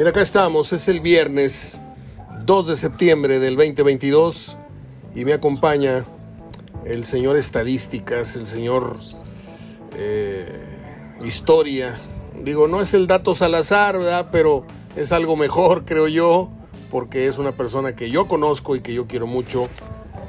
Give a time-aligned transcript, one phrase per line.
[0.00, 1.78] Mira, acá estamos, es el viernes
[2.46, 4.56] 2 de septiembre del 2022
[5.14, 6.06] y me acompaña
[6.86, 8.98] el señor estadísticas, el señor
[9.98, 10.58] eh,
[11.22, 12.00] historia.
[12.42, 14.30] Digo, no es el dato Salazar, ¿verdad?
[14.32, 14.64] Pero
[14.96, 16.48] es algo mejor, creo yo,
[16.90, 19.68] porque es una persona que yo conozco y que yo quiero mucho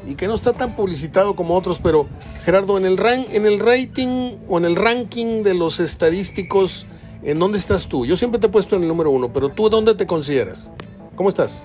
[0.05, 2.07] y que no está tan publicitado como otros, pero
[2.43, 6.85] Gerardo, en el, ran en el rating o en el ranking de los estadísticos,
[7.23, 8.05] ¿en dónde estás tú?
[8.05, 10.69] Yo siempre te he puesto en el número uno, pero tú, ¿dónde te consideras?
[11.15, 11.63] ¿Cómo estás?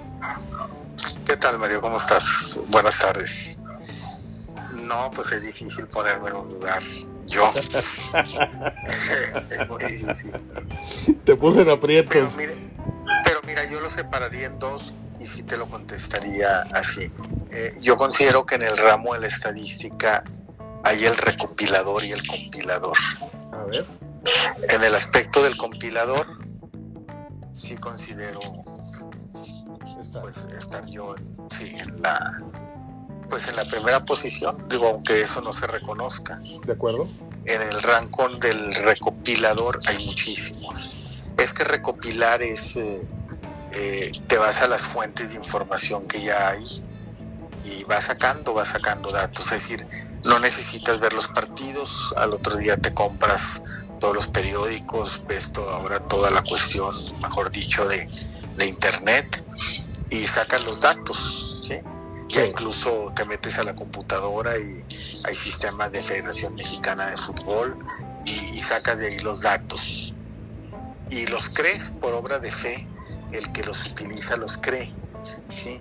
[1.26, 1.80] ¿Qué tal, Mario?
[1.80, 2.60] ¿Cómo estás?
[2.68, 3.58] Buenas tardes.
[4.74, 6.82] No, pues es difícil ponerme en un lugar.
[7.26, 7.42] Yo.
[9.50, 10.32] es muy difícil.
[11.24, 12.12] Te puse en aprietos.
[12.12, 12.52] Pero mira,
[13.24, 17.10] pero mira, yo lo separaría en dos y sí te lo contestaría así.
[17.50, 20.22] Eh, yo considero que en el ramo de la estadística
[20.84, 22.96] hay el recopilador y el compilador.
[23.52, 23.86] A ver.
[24.68, 26.26] En el aspecto del compilador,
[27.52, 28.40] sí considero
[30.20, 32.40] pues estar yo en, sí, en la
[33.28, 36.38] pues en la primera posición, digo, aunque eso no se reconozca.
[36.64, 37.08] ¿De acuerdo?
[37.44, 40.96] En el rango del recopilador hay muchísimos.
[41.36, 43.02] Es que recopilar es, eh,
[43.72, 46.84] eh, te vas a las fuentes de información que ya hay
[47.64, 49.46] y vas sacando, vas sacando datos.
[49.46, 49.86] Es decir,
[50.24, 53.62] no necesitas ver los partidos, al otro día te compras
[53.98, 58.08] todos los periódicos, ves todo, ahora toda la cuestión, mejor dicho, de,
[58.56, 59.44] de internet
[60.10, 61.78] y sacas los datos, ¿sí?
[62.28, 64.84] Ya incluso te metes a la computadora y
[65.24, 67.78] hay sistemas de Federación Mexicana de Fútbol
[68.24, 70.14] y, y sacas de ahí los datos.
[71.10, 72.86] Y los crees por obra de fe,
[73.32, 74.92] el que los utiliza los cree,
[75.48, 75.80] ¿sí?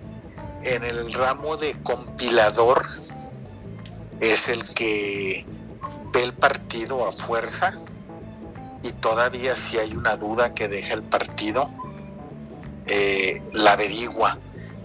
[0.62, 2.86] En el ramo de compilador
[4.20, 5.44] es el que
[6.12, 7.78] ve el partido a fuerza
[8.88, 11.68] y todavía si hay una duda que deja el partido,
[12.86, 14.38] eh, la averigua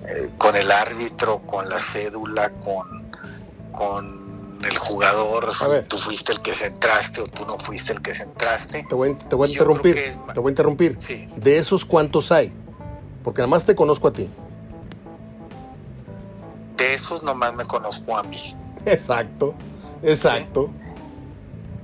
[0.08, 3.12] eh, con el árbitro, con la cédula, con,
[3.72, 8.14] con el jugador, si tú fuiste el que centraste o tú no fuiste el que
[8.14, 8.86] centraste.
[8.88, 9.96] Te voy, te voy a interrumpir.
[9.96, 10.98] que Te voy a interrumpir.
[11.00, 11.28] Sí.
[11.36, 12.54] De esos, ¿cuántos hay?
[13.24, 14.30] Porque nada más te conozco a ti.
[16.78, 18.56] De esos nomás me conozco a mí.
[18.86, 19.54] Exacto.
[20.04, 20.70] Exacto.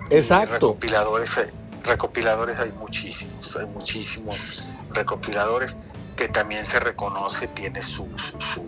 [0.10, 0.54] Y Exacto.
[0.70, 1.50] Recopiladores, hay-
[1.88, 4.62] recopiladores hay muchísimos, hay muchísimos
[4.92, 5.78] recopiladores
[6.16, 8.66] que también se reconoce, tiene su, su, su,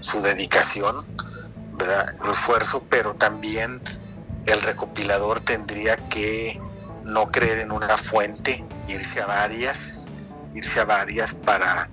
[0.00, 1.06] su dedicación,
[1.74, 2.14] ¿verdad?
[2.22, 3.80] su esfuerzo, pero también
[4.46, 6.60] el recopilador tendría que
[7.04, 10.14] no creer en una fuente, irse a varias,
[10.54, 11.88] irse a varias para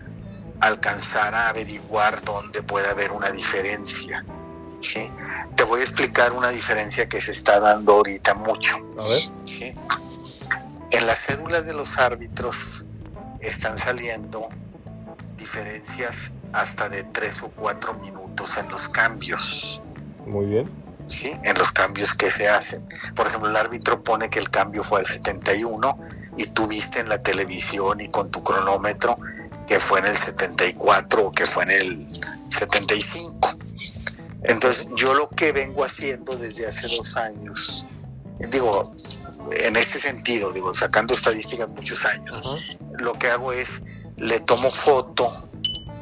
[0.59, 4.25] alcanzar a averiguar dónde puede haber una diferencia.
[4.79, 5.11] ¿sí?
[5.55, 8.77] Te voy a explicar una diferencia que se está dando ahorita mucho.
[8.97, 9.21] A ver.
[9.43, 9.75] ¿sí?
[10.93, 12.85] En las cédulas de los árbitros
[13.39, 14.47] están saliendo
[15.35, 19.81] diferencias hasta de tres o cuatro minutos en los cambios,
[20.25, 20.69] Muy bien.
[21.07, 21.35] ¿sí?
[21.43, 22.87] En los cambios que se hacen.
[23.15, 25.97] Por ejemplo, el árbitro pone que el cambio fue al 71
[26.37, 29.17] y tú viste en la televisión y con tu cronómetro
[29.67, 32.07] que fue en el 74 o que fue en el
[32.49, 33.57] 75.
[34.43, 37.87] Entonces, yo lo que vengo haciendo desde hace dos años,
[38.49, 38.83] digo,
[39.51, 42.43] en este sentido, digo, sacando estadísticas muchos años,
[42.97, 43.81] lo que hago es
[44.17, 45.49] le tomo foto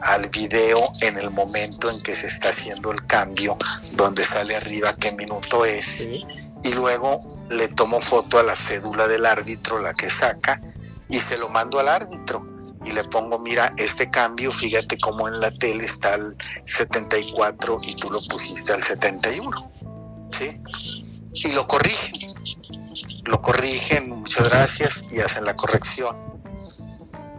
[0.02, 3.58] al video en el momento en que se está haciendo el cambio,
[3.94, 6.26] donde sale arriba qué minuto es, Sí.
[6.64, 7.20] y luego
[7.50, 10.60] le tomo foto a la cédula del árbitro, la que saca,
[11.10, 12.48] y se lo mando al árbitro.
[12.84, 16.36] Y le pongo, mira, este cambio, fíjate cómo en la tele está el
[16.66, 19.72] 74 y tú lo pusiste al 71.
[20.32, 20.60] ¿Sí?
[21.34, 22.14] Y lo corrigen.
[23.26, 26.16] Lo corrigen, muchas gracias, y hacen la corrección.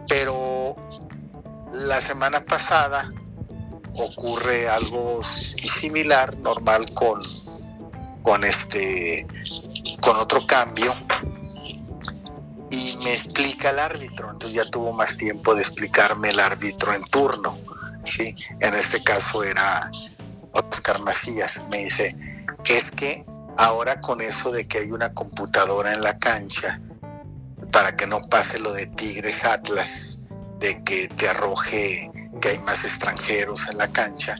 [0.07, 0.75] Pero
[1.73, 3.11] la semana pasada
[3.95, 7.21] ocurre algo similar, normal, con,
[8.21, 9.27] con este
[10.01, 10.93] con otro cambio
[12.69, 17.03] y me explica el árbitro, entonces ya tuvo más tiempo de explicarme el árbitro en
[17.03, 17.57] turno,
[18.03, 19.91] sí, en este caso era
[20.51, 22.15] Oscar Macías, me dice,
[22.65, 23.25] es que
[23.57, 26.79] ahora con eso de que hay una computadora en la cancha,
[27.71, 30.19] para que no pase lo de Tigres Atlas,
[30.59, 34.37] de que te arroje que hay más extranjeros en la cancha,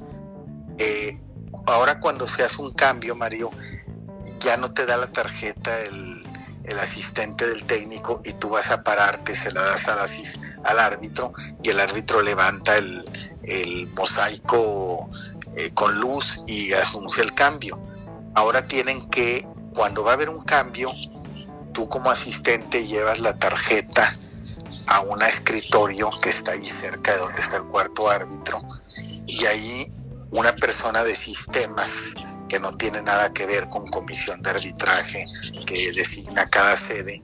[0.78, 1.20] eh,
[1.68, 3.52] ahora cuando se hace un cambio, Mario,
[4.40, 6.24] ya no te da la tarjeta el,
[6.80, 10.00] asistente del técnico y tú vas a pararte, se la das al,
[10.64, 13.06] al árbitro y el árbitro levanta el,
[13.44, 15.08] el mosaico
[15.56, 17.80] eh, con luz y anuncia el cambio.
[18.36, 20.90] Ahora tienen que, cuando va a haber un cambio,
[21.74, 24.12] tú como asistente llevas la tarjeta
[24.88, 28.60] a un escritorio que está ahí cerca de donde está el cuarto árbitro
[29.26, 29.92] y ahí
[30.32, 32.16] una persona de sistemas
[32.50, 35.26] que no tiene nada que ver con comisión de arbitraje
[35.66, 37.22] que designa cada sede,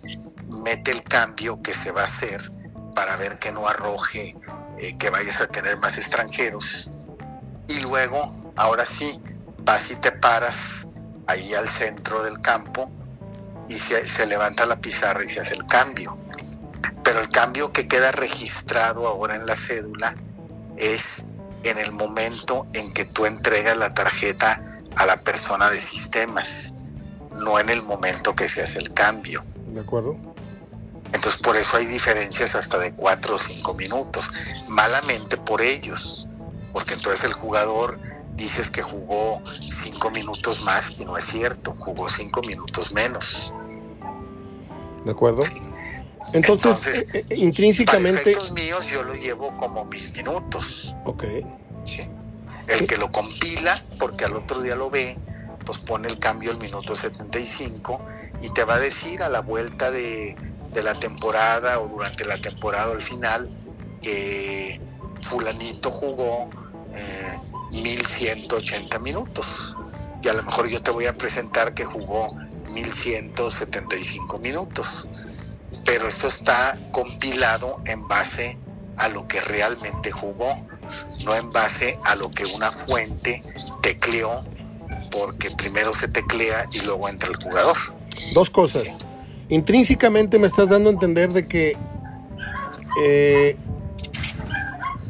[0.63, 2.51] mete el cambio que se va a hacer
[2.95, 4.35] para ver que no arroje
[4.77, 6.89] eh, que vayas a tener más extranjeros.
[7.67, 9.21] Y luego, ahora sí,
[9.59, 10.88] vas y te paras
[11.29, 12.89] ahí al centro del campo
[13.67, 16.17] y se, se levanta la pizarra y se hace el cambio.
[17.03, 20.15] Pero el cambio que queda registrado ahora en la cédula
[20.77, 21.23] es
[21.63, 24.61] en el momento en que tú entregas la tarjeta
[24.95, 26.73] a la persona de sistemas,
[27.41, 29.43] no en el momento que se hace el cambio.
[29.67, 30.17] De acuerdo.
[31.13, 34.29] Entonces por eso hay diferencias hasta de cuatro o cinco minutos,
[34.67, 36.27] malamente por ellos,
[36.73, 37.99] porque entonces el jugador
[38.39, 43.53] dices que jugó cinco minutos más y no es cierto, jugó cinco minutos menos.
[45.05, 45.41] ¿De acuerdo?
[46.33, 48.35] Entonces, eh, eh, intrínsecamente...
[48.35, 50.95] Para míos yo lo llevo como mis minutos.
[51.05, 51.23] Ok.
[51.85, 52.09] Sí.
[52.67, 55.17] El que lo compila, porque al otro día lo ve,
[55.65, 58.05] pues pone el cambio al minuto 75
[58.41, 60.35] y te va a decir a la vuelta de,
[60.73, 63.49] la temporada o durante la temporada o al final
[64.01, 64.79] que
[65.21, 66.49] fulanito jugó
[66.93, 67.37] eh,
[67.71, 69.75] 1180 minutos.
[70.21, 72.35] Y a lo mejor yo te voy a presentar que jugó
[72.73, 75.07] 1175 minutos
[75.85, 78.57] pero esto está compilado en base
[78.97, 80.47] a lo que realmente jugó,
[81.23, 83.41] no en base a lo que una fuente
[83.81, 84.43] tecleó,
[85.11, 87.77] porque primero se teclea y luego entra el jugador.
[88.33, 88.99] Dos cosas.
[89.47, 91.77] Intrínsecamente me estás dando a entender de que
[93.01, 93.57] eh,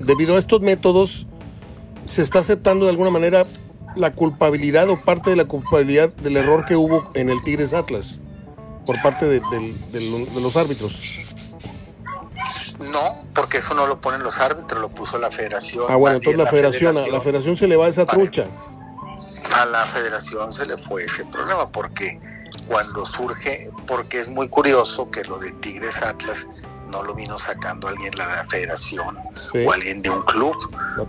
[0.05, 1.25] debido a estos métodos
[2.09, 3.45] se está aceptando de alguna manera
[3.95, 8.19] la culpabilidad o parte de la culpabilidad del error que hubo en el Tigres Atlas
[8.85, 9.39] por parte de,
[10.41, 10.99] los árbitros.
[12.79, 15.85] No, porque eso no lo ponen los árbitros, lo puso la federación.
[15.87, 18.47] Ah, bueno, entonces la, federación, a la federación se le va esa trucha.
[19.55, 22.19] A la federación se le fue ese problema porque
[22.67, 26.47] cuando surge, porque es muy curioso que lo de Tigres Atlas
[26.89, 29.17] no lo vino sacando alguien de la federación
[29.65, 30.55] o alguien de un club,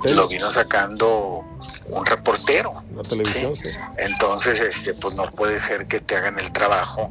[0.04, 1.44] lo vino sacando
[1.88, 2.82] un reportero.
[2.94, 3.52] La televisión,
[3.96, 7.10] Entonces, este, pues no puede ser que te hagan el trabajo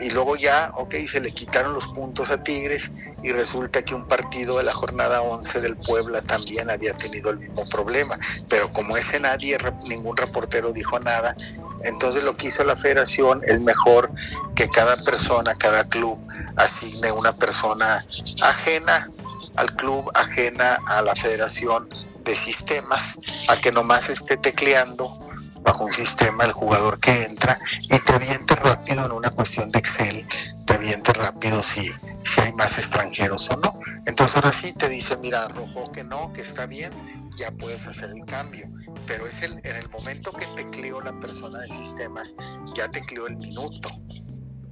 [0.00, 2.90] y luego ya, ok, se le quitaron los puntos a Tigres
[3.22, 7.38] y resulta que un partido de la jornada 11 del Puebla también había tenido el
[7.38, 8.18] mismo problema.
[8.48, 11.36] Pero como ese nadie, ningún reportero dijo nada,
[11.84, 14.10] entonces lo que hizo la federación es mejor
[14.54, 16.18] que cada persona, cada club
[16.56, 18.04] asigne una persona
[18.42, 19.08] ajena
[19.56, 21.88] al club, ajena a la federación
[22.24, 25.27] de sistemas, a que nomás esté tecleando
[25.68, 29.78] bajo un sistema el jugador que entra y te aviente rápido en una cuestión de
[29.78, 30.26] Excel,
[30.64, 31.92] te aviente rápido si,
[32.24, 33.78] si hay más extranjeros o no.
[34.06, 36.90] Entonces ahora sí te dice, mira, rojo que no, que está bien,
[37.36, 38.64] ya puedes hacer el cambio.
[39.06, 42.34] Pero es el, en el momento que tecleó la persona de sistemas,
[42.74, 43.90] ya tecleó el minuto.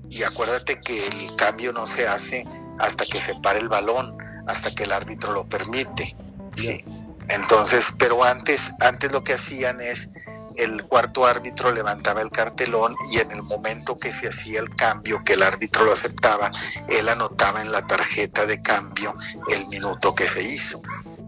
[0.09, 2.47] Y acuérdate que el cambio no se hace
[2.79, 4.17] hasta que se pare el balón,
[4.47, 6.17] hasta que el árbitro lo permite.
[6.55, 6.83] Sí.
[7.29, 10.11] Entonces, pero antes, antes lo que hacían es
[10.57, 15.23] el cuarto árbitro levantaba el cartelón y en el momento que se hacía el cambio,
[15.25, 16.51] que el árbitro lo aceptaba,
[16.89, 19.15] él anotaba en la tarjeta de cambio
[19.55, 20.81] el minuto que se hizo.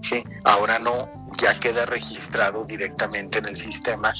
[0.03, 0.23] ¿sí?
[0.45, 0.93] Ahora no,
[1.37, 4.13] ya queda registrado directamente en el sistema,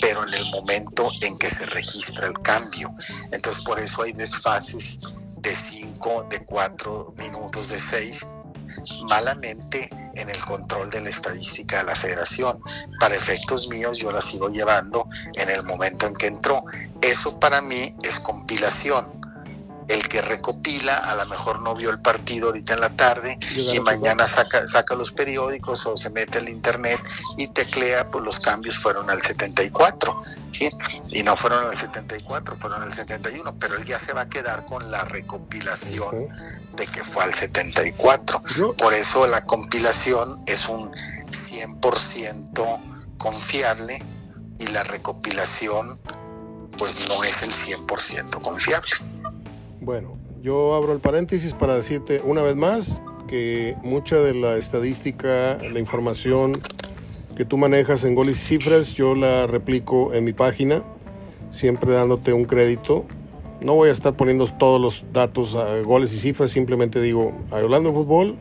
[0.00, 2.90] pero en el momento en que se registra el cambio.
[3.32, 8.26] Entonces por eso hay desfases de 5, de 4 minutos, de 6
[9.04, 12.60] malamente en el control de la estadística de la federación.
[12.98, 16.62] Para efectos míos yo la sigo llevando en el momento en que entró.
[17.00, 19.23] Eso para mí es compilación
[19.88, 23.78] el que recopila a lo mejor no vio el partido ahorita en la tarde y
[23.80, 27.00] mañana saca, saca los periódicos o se mete al internet
[27.36, 30.22] y teclea, pues los cambios fueron al 74,
[30.52, 30.68] ¿sí?
[31.10, 34.64] Y no fueron al 74, fueron al 71, pero él ya se va a quedar
[34.66, 36.28] con la recopilación
[36.76, 38.40] de que fue al 74.
[38.76, 40.90] Por eso la compilación es un
[41.28, 43.98] 100% confiable
[44.58, 46.00] y la recopilación
[46.78, 48.90] pues no es el 100% confiable.
[49.84, 55.58] Bueno, yo abro el paréntesis para decirte una vez más que mucha de la estadística,
[55.58, 56.52] la información
[57.36, 60.82] que tú manejas en goles y cifras, yo la replico en mi página,
[61.50, 63.04] siempre dándote un crédito.
[63.60, 67.90] No voy a estar poniendo todos los datos a goles y cifras, simplemente digo, hablando
[67.90, 68.36] de fútbol,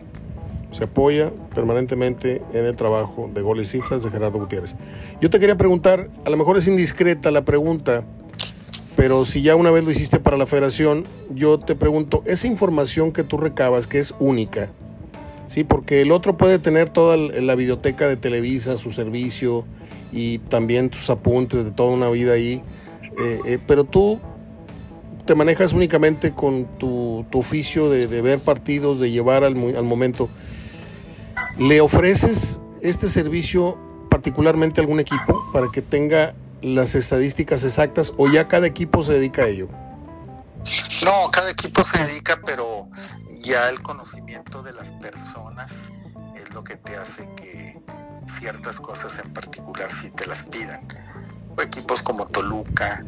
[0.72, 4.76] se apoya permanentemente en el trabajo de goles y cifras de Gerardo Gutiérrez.
[5.20, 8.06] Yo te quería preguntar, a lo mejor es indiscreta la pregunta,
[8.96, 13.12] Pero si ya una vez lo hiciste para la federación, yo te pregunto, esa información
[13.12, 14.72] que tú recabas, que es única,
[15.48, 15.64] ¿sí?
[15.64, 19.66] Porque el otro puede tener toda la videoteca de Televisa, su servicio
[20.12, 22.62] y también tus apuntes de toda una vida ahí,
[23.20, 24.20] eh, eh, pero tú
[25.26, 30.30] te manejas únicamente con tu, oficio de, ver partidos, de llevar al, al momento.
[31.58, 38.28] ¿Le ofreces este servicio particularmente a algún equipo para que tenga las estadísticas exactas o
[38.28, 39.70] ya cada equipo se dedica a ello?
[41.04, 42.88] No, cada equipo se dedica, pero
[43.42, 45.92] ya el conocimiento de las personas
[46.36, 47.82] es lo que te hace que
[48.28, 50.88] ciertas cosas en particular sí te las pidan.
[51.62, 53.06] equipos como Toluca,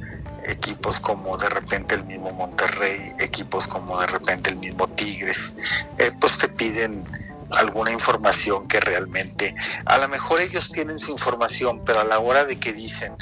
[0.47, 5.53] equipos como de repente el mismo Monterrey, equipos como de repente el mismo Tigres,
[5.97, 7.03] eh, pues te piden
[7.52, 12.46] alguna información que realmente, a lo mejor ellos tienen su información, pero a la hora
[12.46, 13.16] de que dicen,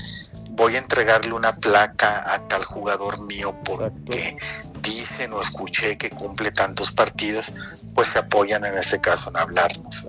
[0.52, 4.38] voy a entregarle una placa a tal jugador mío porque
[4.82, 10.06] dicen o escuché que cumple tantos partidos, pues se apoyan en este caso en hablarnos.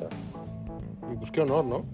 [1.13, 1.85] Y pues qué honor, ¿no?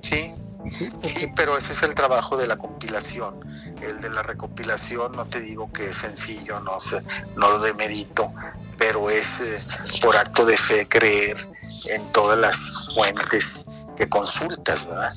[0.00, 0.32] Sí,
[0.70, 3.40] sí, pero ese es el trabajo de la compilación.
[3.82, 6.98] El de la recopilación, no te digo que es sencillo, no, sé,
[7.36, 8.30] no lo demerito,
[8.78, 9.58] pero es eh,
[10.00, 11.48] por acto de fe creer
[11.90, 15.12] en todas las fuentes que consultas, ¿verdad?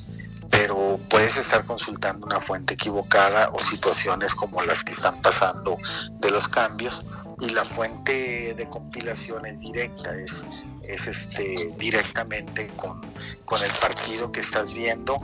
[0.50, 5.78] Pero puedes estar consultando una fuente equivocada o situaciones como las que están pasando
[6.20, 7.06] de los cambios
[7.40, 10.46] y la fuente de compilación es directa, es,
[10.82, 13.00] es este, directamente con,
[13.44, 15.16] con el partido que estás viendo,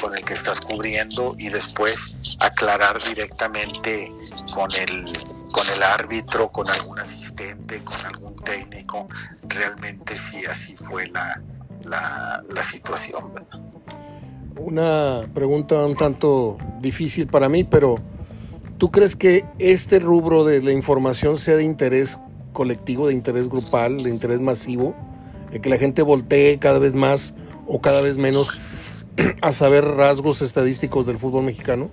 [0.00, 4.12] con el que estás cubriendo y después aclarar directamente
[4.54, 5.12] con el,
[5.52, 9.08] con el árbitro, con algún asistente, con algún técnico,
[9.48, 11.42] realmente si así fue la,
[11.84, 13.32] la, situación.
[14.56, 17.96] Una pregunta un tanto difícil para mí, pero
[18.78, 22.18] ¿tú crees que este rubro de la información sea de interés
[22.52, 24.94] colectivo, de interés grupal, de interés masivo?
[25.60, 27.34] que la gente voltee cada vez más
[27.66, 28.60] o cada vez menos
[29.42, 31.90] a saber rasgos estadísticos del fútbol mexicano?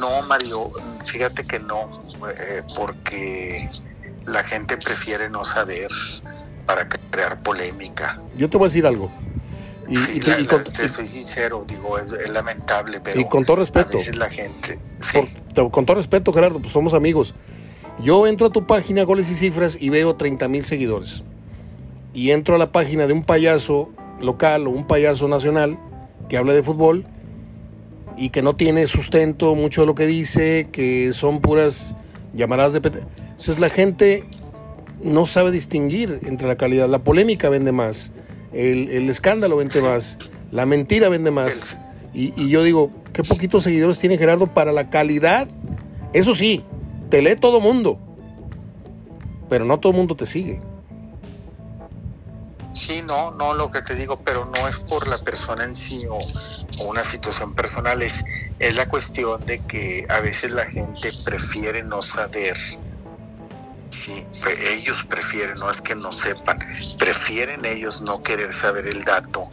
[0.00, 0.70] No, Mario,
[1.04, 2.02] fíjate que no,
[2.38, 3.68] eh, porque
[4.26, 5.88] la gente prefiere no saber
[6.66, 8.20] para crear polémica.
[8.36, 9.10] Yo te voy a decir algo.
[9.88, 13.20] Y, te soy sincero, digo, es, lamentable, pero.
[13.20, 13.98] Y con todo respeto.
[14.14, 14.80] la gente.
[15.70, 17.34] con todo respeto, Gerardo, pues somos amigos.
[18.02, 21.22] Yo entro a tu página, goles y cifras, y veo 30 mil seguidores.
[22.12, 25.78] Y entro a la página de un payaso local o un payaso nacional
[26.28, 27.04] que habla de fútbol
[28.16, 31.94] y que no tiene sustento mucho de lo que dice, que son puras
[32.32, 32.78] llamaradas de...
[32.78, 34.24] Entonces la gente
[35.02, 36.88] no sabe distinguir entre la calidad.
[36.88, 38.12] La polémica vende más,
[38.52, 40.18] el, escándalo vende más,
[40.50, 41.76] la mentira vende más.
[42.14, 45.48] Y, y yo digo, qué poquitos seguidores tiene Gerardo para la calidad.
[46.14, 46.64] Eso sí,
[47.10, 47.98] te lee todo mundo,
[49.50, 50.60] pero no todo mundo te sigue.
[52.76, 56.06] Sí, no, no lo que te digo, pero no es por la persona en sí
[56.10, 56.18] o,
[56.84, 58.22] una situación personal, es,
[58.58, 62.58] es la cuestión de que a veces la gente prefiere no saber.
[63.88, 64.26] Sí,
[64.72, 66.58] ellos prefieren, no es que no sepan,
[66.98, 69.48] prefieren ellos no querer saber el dato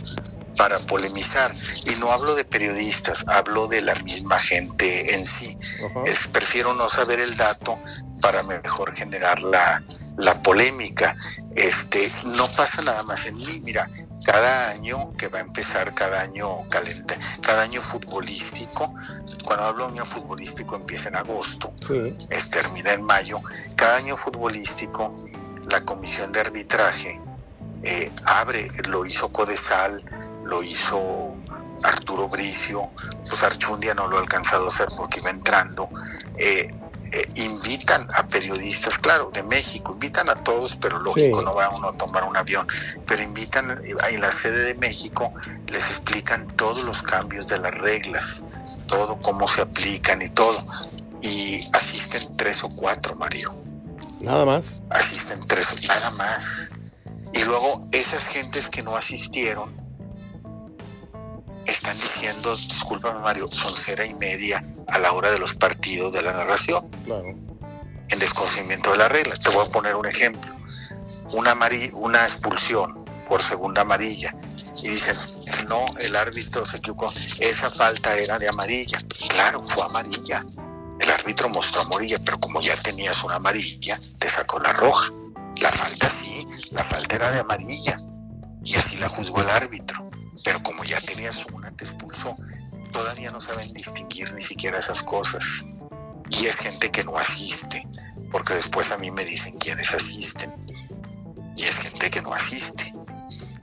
[0.57, 1.51] para polemizar.
[1.91, 5.57] Y no hablo de periodistas, hablo de la misma gente en sí.
[6.05, 7.79] es, prefiero no saber el dato
[8.21, 9.83] para mejor generar la,
[10.17, 11.15] la polémica.
[11.55, 12.07] Este,
[12.37, 13.61] no pasa nada más en mí.
[13.63, 13.89] Mira,
[14.25, 18.93] cada año que va a empezar, cada año calenta, cada año futbolístico,
[19.43, 21.73] cuando hablo de año futbolístico empieza en agosto,
[22.29, 23.37] es, termina en mayo,
[23.75, 25.27] cada año futbolístico,
[25.69, 27.21] la comisión de arbitraje
[27.83, 30.03] eh, abre, lo hizo Codesal,
[30.45, 31.35] lo hizo
[31.83, 32.91] Arturo Bricio,
[33.27, 35.89] pues Archundia no lo ha alcanzado a hacer porque iba entrando.
[36.37, 36.67] Eh,
[37.13, 41.89] eh, invitan a periodistas, claro, de México, invitan a todos, pero lógico, no va uno
[41.89, 42.65] a tomar un avión,
[43.05, 45.31] pero invitan a la sede de México,
[45.67, 48.45] les explican todos los cambios de las reglas,
[48.87, 50.57] todo cómo se aplican y todo.
[51.21, 53.55] Y asisten tres o cuatro, Mario.
[54.19, 54.81] Nada más.
[54.89, 56.71] Asisten tres, o nada más.
[57.33, 59.82] Y luego esas gentes que no asistieron,
[61.65, 66.21] están diciendo, discúlpame Mario, son cera y media a la hora de los partidos de
[66.21, 66.89] la narración.
[67.05, 67.29] Claro.
[68.09, 69.35] En desconocimiento de la regla.
[69.35, 70.53] Te voy a poner un ejemplo.
[71.33, 71.57] Una,
[71.93, 74.35] una expulsión por segunda amarilla.
[74.83, 75.15] Y dicen,
[75.69, 77.11] no, el árbitro se equivocó.
[77.39, 78.97] Esa falta era de amarilla.
[79.29, 80.43] Claro, fue amarilla.
[80.99, 85.11] El árbitro mostró amarilla, pero como ya tenías una amarilla, te sacó la roja.
[85.57, 87.97] La falta sí, la falta era de amarilla.
[88.63, 90.02] Y así la juzgó el árbitro
[90.43, 92.33] pero como ya tenías una, te expulsó.
[92.91, 95.65] Todavía no saben distinguir ni siquiera esas cosas.
[96.29, 97.87] Y es gente que no asiste,
[98.31, 100.53] porque después a mí me dicen quiénes asisten.
[101.55, 102.93] Y es gente que no asiste.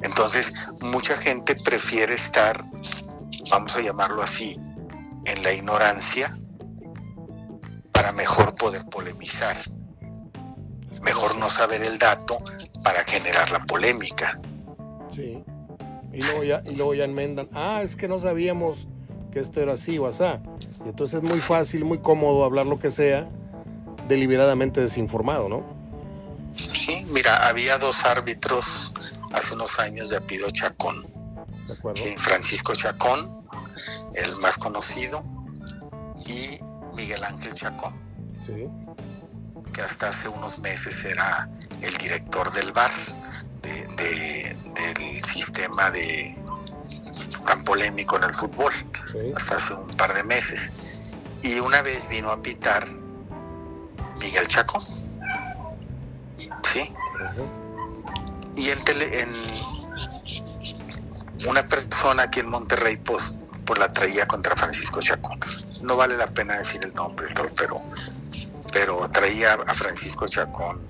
[0.03, 2.65] Entonces, mucha gente prefiere estar,
[3.51, 4.59] vamos a llamarlo así,
[5.27, 6.39] en la ignorancia
[7.93, 9.63] para mejor poder polemizar.
[11.03, 12.39] Mejor no saber el dato
[12.85, 14.41] para generar la polémica.
[15.11, 15.45] Sí.
[16.13, 18.89] Y luego ya, y luego ya enmendan, ah, es que no sabíamos
[19.31, 20.25] que esto era así o así.
[20.85, 23.29] Y entonces es muy fácil, muy cómodo hablar lo que sea,
[24.09, 25.65] deliberadamente desinformado, ¿no?
[26.57, 28.93] Sí, mira, había dos árbitros
[29.33, 31.07] hace unos años de Apido Chacón.
[31.67, 32.03] De acuerdo.
[32.19, 33.47] Francisco Chacón,
[34.15, 35.23] el más conocido,
[36.27, 36.59] y
[36.97, 37.93] Miguel Ángel Chacón.
[38.45, 38.67] Sí.
[39.73, 41.49] Que hasta hace unos meses era
[41.81, 42.91] el director del bar,
[43.63, 44.57] de,
[44.95, 46.37] del sistema de
[47.47, 48.73] tan polémico en el fútbol,
[49.13, 49.33] Sí.
[49.37, 50.99] hasta hace un par de meses.
[51.43, 52.87] Y una vez vino a pitar
[54.21, 54.83] Miguel Chacón.
[56.63, 56.93] ¿Sí?
[58.57, 59.29] Y en, tele- en
[61.49, 63.35] una persona aquí en Monterrey pues,
[63.65, 65.39] pues la traía contra Francisco Chacón.
[65.85, 67.77] No vale la pena decir el nombre, pero,
[68.73, 70.81] pero traía a Francisco Chacón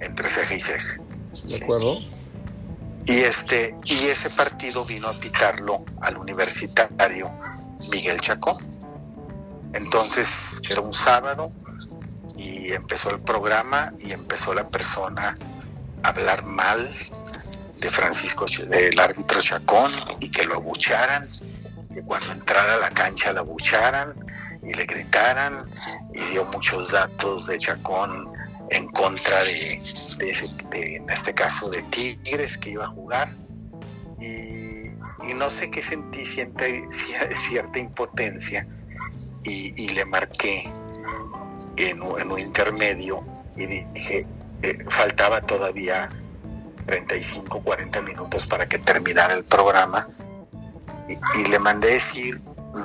[0.00, 0.96] entre ceja y ceja.
[1.44, 1.98] De acuerdo.
[3.06, 7.30] Y este y ese partido vino a pitarlo al universitario
[7.90, 8.56] Miguel Chacón.
[9.72, 11.50] Entonces era un sábado
[12.36, 15.34] y empezó el programa y empezó la persona
[16.02, 16.90] a hablar mal
[17.80, 19.90] de Francisco del árbitro Chacón
[20.20, 21.26] y que lo abucharan,
[21.92, 24.14] que cuando entrara a la cancha lo abucharan
[24.62, 25.70] y le gritaran
[26.14, 28.39] y dio muchos datos de Chacón
[28.70, 29.82] en contra de,
[30.20, 33.34] ese- en este caso de Tigres que iba a jugar.
[34.20, 34.90] Y,
[35.34, 36.64] no sé qué sentí cierta,
[37.34, 38.66] cierta impotencia
[39.44, 40.70] y, le marqué
[41.76, 43.18] en, un- en un intermedio
[43.56, 44.26] y dije
[44.62, 46.10] eh, faltaba todavía
[46.86, 50.06] 35 40 minutos para que terminara el programa.
[51.08, 52.40] Y, y le mandé decir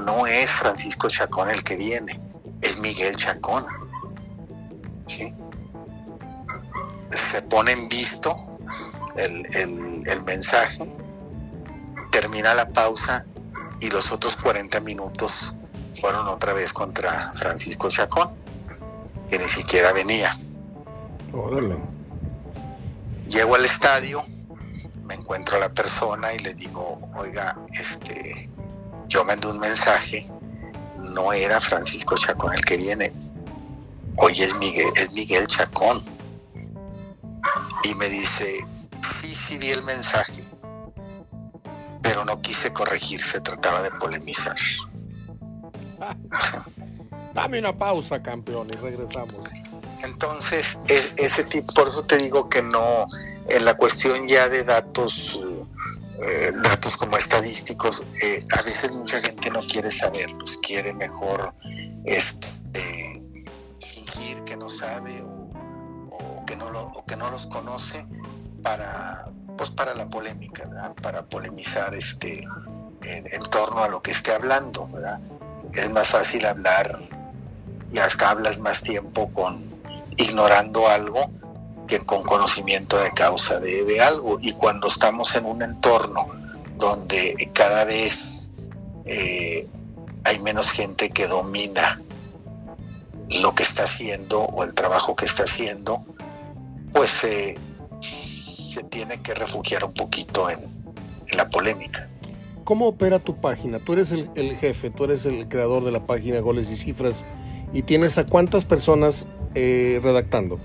[0.05, 2.19] no es Francisco Chacón el que viene
[2.61, 3.63] es Miguel Chacón.
[5.07, 5.33] ¿sí?
[7.15, 8.35] Se pone en visto
[9.15, 10.93] el, el- el mensaje,
[12.11, 13.25] termina la pausa
[13.79, 15.55] y los otros 40 minutos
[15.99, 18.35] fueron otra vez contra Francisco Chacón,
[19.29, 20.37] que ni siquiera venía.
[21.33, 21.77] Órale.
[23.29, 24.21] Llego al estadio,
[25.03, 28.49] me encuentro a la persona y le digo, oiga, este,
[29.07, 30.29] yo mandé un mensaje,
[31.15, 33.11] no era Francisco Chacón el que viene,
[34.17, 36.03] hoy es Miguel, es Miguel Chacón.
[37.83, 38.65] Y me dice,
[39.01, 40.43] sí, sí vi el mensaje,
[42.01, 44.55] pero no quise corregir, se trataba de polemizar.
[47.33, 49.41] Dame una pausa, campeón, y regresamos.
[50.03, 53.05] Entonces, e- ese tipo, por eso te digo que no,
[53.49, 55.41] en la cuestión ya de datos,
[56.21, 61.53] eh, datos como estadísticos, eh, a veces mucha gente no quiere saberlos, quiere mejor
[62.05, 63.21] este,
[63.79, 65.23] fingir que no sabe
[66.45, 68.05] que no lo, que no los conoce
[68.61, 69.25] para,
[69.57, 72.43] pues para la polémica, para polemizar este,
[73.01, 75.19] en, torno a lo que esté hablando, ¿verdad?
[75.73, 76.99] Es más fácil hablar
[77.91, 79.57] y hasta hablas más tiempo con
[80.17, 81.29] ignorando algo
[81.87, 84.39] que con conocimiento de causa de, de algo.
[84.41, 86.27] Y cuando estamos en un entorno
[86.77, 88.51] donde cada vez
[89.05, 89.67] eh,
[90.23, 92.01] hay menos gente que domina
[93.29, 96.03] lo que está haciendo o el trabajo que está haciendo,
[96.95, 97.55] pues eh,
[97.99, 102.09] se tiene que refugiar un poquito en, en la polémica.
[102.63, 103.77] ¿Cómo opera tu página?
[103.79, 107.23] Tú eres el, el jefe, tú eres el creador de la página Goles y Cifras
[107.73, 110.59] y tienes a cuántas personas eh, redactando.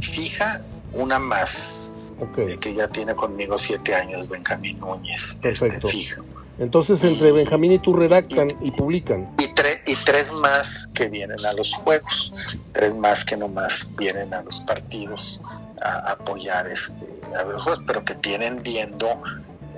[0.00, 2.38] Fija una más, Ok.
[2.38, 5.38] eh, que ya tiene conmigo siete años, Benjamín Núñez.
[5.42, 5.88] Perfecto.
[5.88, 6.22] Este, fija.
[6.58, 9.34] Entonces entre Benjamín y tú redactan y publican.
[9.38, 12.32] Y, tre- y tres más que vienen a los juegos,
[12.72, 15.40] tres más que nomás vienen a los partidos
[15.80, 19.22] a, apoyar este, a los juegos, pero que tienen viendo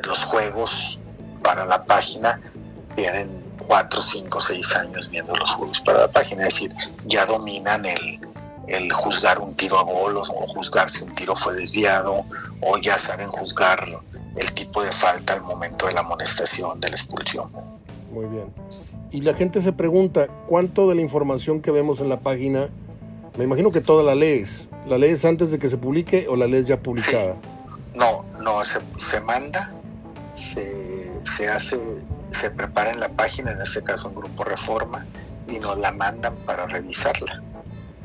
[0.03, 1.01] los juegos
[1.43, 2.41] para la página,
[2.95, 6.73] tienen cuatro, cinco, seis años viendo los juegos para la página, es decir,
[7.05, 8.21] ya dominan el,
[8.69, 12.25] el juzgar un tiro a bolos o juzgar si un tiro fue desviado
[12.61, 13.87] o ya saben juzgar
[14.37, 17.76] el tipo de falta al momento de la amonestación, de la expulsión.
[18.17, 18.51] Muy bien.
[19.11, 22.69] Y la gente se pregunta, ¿cuánto de la información que vemos en la página,
[23.37, 24.71] me imagino que toda la lees?
[24.87, 27.37] ¿La lees antes de que se publique o la lees ya publicada?
[27.95, 29.71] No, no, se, se manda,
[30.33, 31.79] se, se hace,
[32.33, 35.05] se prepara en la página, en este caso en Grupo Reforma,
[35.47, 37.43] y nos la mandan para revisarla.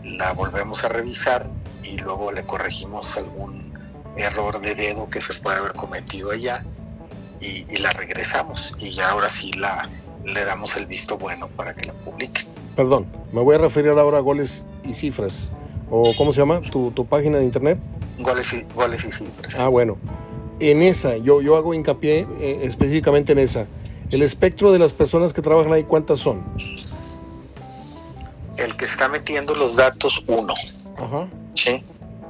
[0.03, 1.47] La volvemos a revisar
[1.85, 3.71] y luego le corregimos algún
[4.17, 6.65] error de dedo que se puede haber cometido allá
[7.39, 9.89] y, y la regresamos y ya ahora sí la,
[10.25, 12.45] le damos el visto bueno para que la publique.
[12.75, 15.51] Perdón, me voy a referir ahora a goles y cifras.
[15.89, 17.77] ¿O cómo se llama tu, tu página de internet?
[18.19, 19.59] Goles y, goles y cifras.
[19.59, 19.97] Ah, bueno.
[20.59, 23.67] En esa, yo, yo hago hincapié eh, específicamente en esa.
[24.11, 26.43] El espectro de las personas que trabajan ahí, ¿cuántas son?
[28.57, 30.53] El que está metiendo los datos, uno.
[30.97, 31.27] Ajá.
[31.55, 31.83] Sí.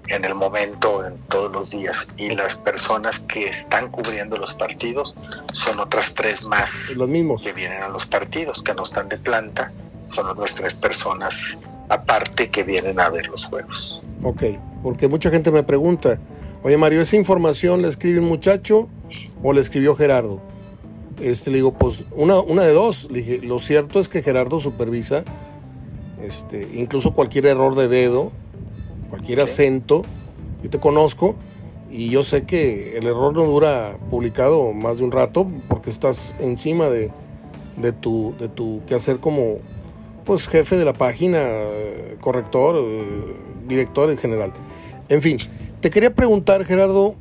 [0.07, 2.07] En el momento, en todos los días.
[2.17, 5.15] Y las personas que están cubriendo los partidos
[5.53, 7.43] son otras tres más Los mismos.
[7.43, 9.71] que vienen a los partidos, que no están de planta.
[10.07, 14.01] Son otras tres personas aparte que vienen a ver los juegos.
[14.23, 14.43] Ok,
[14.83, 16.19] porque mucha gente me pregunta,
[16.63, 18.89] oye Mario, ¿esa información la escribe un muchacho
[19.41, 20.41] o la escribió Gerardo?
[21.21, 23.07] Este, le digo, pues una, una de dos.
[23.11, 25.23] Le dije, lo cierto es que Gerardo supervisa
[26.21, 28.31] este, incluso cualquier error de dedo,
[29.11, 30.03] cualquier acento.
[30.63, 31.35] Yo te conozco
[31.91, 36.35] y yo sé que el error no dura publicado más de un rato porque estás
[36.39, 37.11] encima de,
[37.77, 39.59] de, tu, de tu quehacer como
[40.25, 41.39] pues jefe de la página,
[42.21, 43.35] corrector, eh,
[43.67, 44.53] director en general.
[45.09, 45.39] En fin,
[45.81, 47.15] te quería preguntar, Gerardo,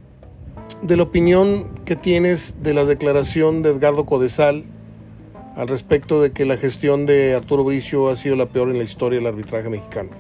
[0.83, 4.65] de la opinión que tienes de la declaración de Edgardo Codesal
[5.57, 8.85] al respecto de que la gestión de Arturo Bricio ha sido la peor en la
[8.85, 10.11] historia del arbitraje mexicano.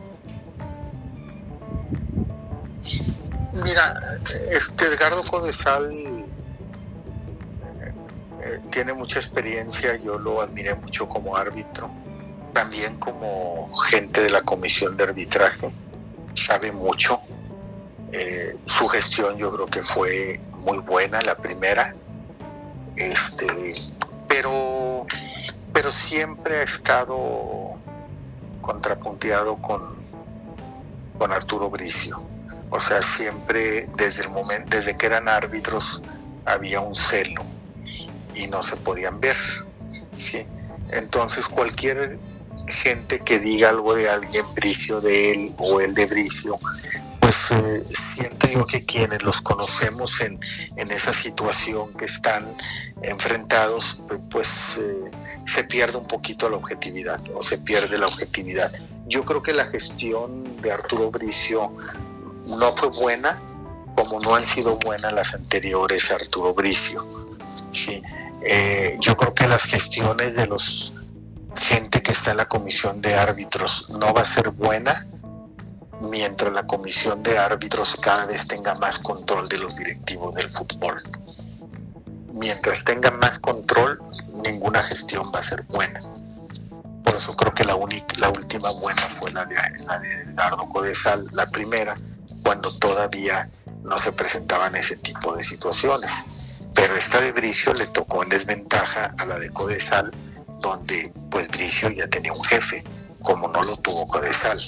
[3.71, 4.19] Mira,
[4.51, 6.25] este Edgardo Codesal eh,
[8.43, 11.89] eh, tiene mucha experiencia, yo lo admiré mucho como árbitro,
[12.53, 15.71] también como gente de la comisión de arbitraje,
[16.35, 17.21] sabe mucho.
[18.11, 21.95] Eh, su gestión yo creo que fue muy buena, la primera,
[22.97, 23.47] este,
[24.27, 25.07] pero,
[25.73, 27.79] pero siempre ha estado
[28.63, 29.95] contrapunteado con,
[31.17, 32.30] con Arturo Bricio.
[32.71, 36.03] O sea, siempre desde el momento, desde que eran árbitros,
[36.45, 37.45] había un celo
[38.35, 39.37] y no se podían ver.
[40.17, 40.47] ¿sí?
[40.93, 42.19] Entonces cualquier
[42.69, 46.59] gente que diga algo de alguien, Bricio de él o él de Bricio,
[47.21, 50.41] pues eh, siento que quienes los conocemos en,
[50.77, 52.57] en esa situación que están
[53.03, 55.11] enfrentados, pues eh,
[55.45, 58.73] se pierde un poquito la objetividad o se pierde la objetividad.
[59.07, 61.73] Yo creo que la gestión de Arturo Bricio
[62.47, 63.41] no fue buena
[63.95, 67.07] como no han sido buenas las anteriores Arturo Bricio.
[67.73, 68.03] Sí.
[68.43, 70.95] Eh, yo creo que las gestiones de los
[71.57, 75.07] gente que está en la comisión de árbitros no va a ser buena
[76.09, 80.97] mientras la comisión de árbitros cada vez tenga más control de los directivos del fútbol.
[82.39, 84.01] Mientras tenga más control,
[84.43, 85.99] ninguna gestión va a ser buena.
[87.05, 89.57] Por eso creo que la, única, la última buena fue la de,
[90.35, 91.97] la Codesal, la primera,
[92.43, 93.49] cuando todavía
[93.83, 96.59] no se presentaban ese tipo de situaciones.
[96.75, 100.13] Pero esta de Bricio le tocó en desventaja a la de Codesal,
[100.61, 102.85] donde pues Bricio ya tenía un jefe,
[103.23, 104.61] como no lo tuvo Codesal.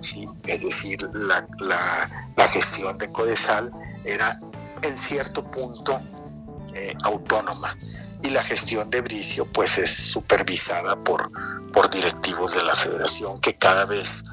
[0.00, 0.26] ¿sí?
[0.46, 3.70] Es decir, la, la, gestión de Codesal
[4.04, 4.36] era
[4.82, 6.00] en cierto punto
[6.74, 7.76] eh, autónoma
[8.22, 11.30] y la gestión de Bricio pues es supervisada por,
[11.72, 14.24] por directivos de la federación que cada vez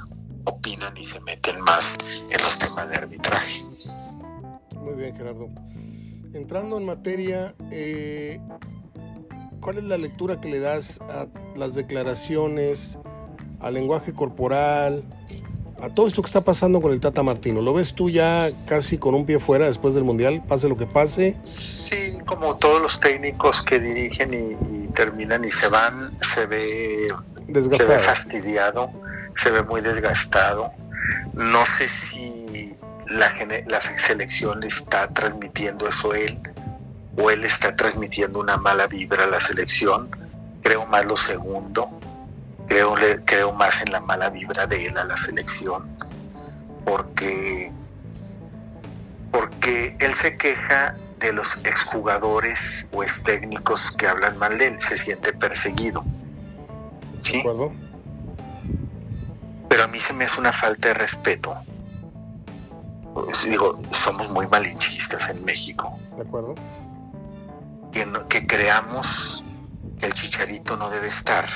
[0.46, 1.98] opinan y se meten más
[2.30, 3.62] en los temas de arbitraje.
[4.82, 5.50] Muy bien, Gerardo.
[6.34, 8.40] Entrando en materia, eh,
[9.62, 12.98] ¿cuál es la lectura que le das a las declaraciones,
[13.60, 15.04] al lenguaje corporal,
[15.82, 17.62] a todo esto que está pasando con el Tata Martino?
[17.62, 20.88] ¿Lo ves tú ya casi con un pie fuera después del Mundial, pase lo que
[20.88, 21.38] pase?
[21.44, 27.08] Sí, como todos los técnicos que dirigen y, y terminan y se van, se ve,
[27.48, 27.90] Desgastado.
[27.90, 28.90] se ve fastidiado,
[29.36, 30.72] se ve muy desgastado.
[31.34, 32.76] No sé si
[33.08, 33.32] la,
[33.68, 36.40] la selección le está transmitiendo eso a él
[37.18, 40.10] o él está transmitiendo una mala vibra a la selección.
[40.62, 41.90] Creo más lo segundo.
[42.68, 45.96] Creo, creo más en la mala vibra de él a la selección.
[46.86, 47.72] Porque,
[49.32, 54.80] porque él se queja de los exjugadores o ex técnicos que hablan mal de él.
[54.80, 56.04] Se siente perseguido.
[57.22, 57.34] ¿Sí?
[57.34, 57.74] ¿De acuerdo?
[59.74, 61.58] Pero a mí se me hace una falta de respeto
[63.16, 65.98] pues, digo, somos muy malinchistas en México.
[66.16, 66.54] De acuerdo.
[67.92, 69.44] Que, no, que creamos
[70.00, 71.50] que el chicharito no debe estar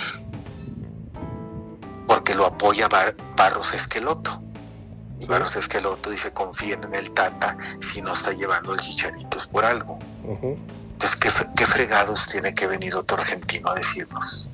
[2.07, 4.41] porque lo apoya Bar Barros Esqueloto.
[5.19, 9.45] Y Barros Esqueloto dice confíen en el Tata si no está llevando el chicharito es
[9.45, 9.99] por algo.
[10.23, 10.57] Uh -huh.
[10.93, 14.49] Entonces, ¿qué, fregados tiene que venir otro argentino a decirnos?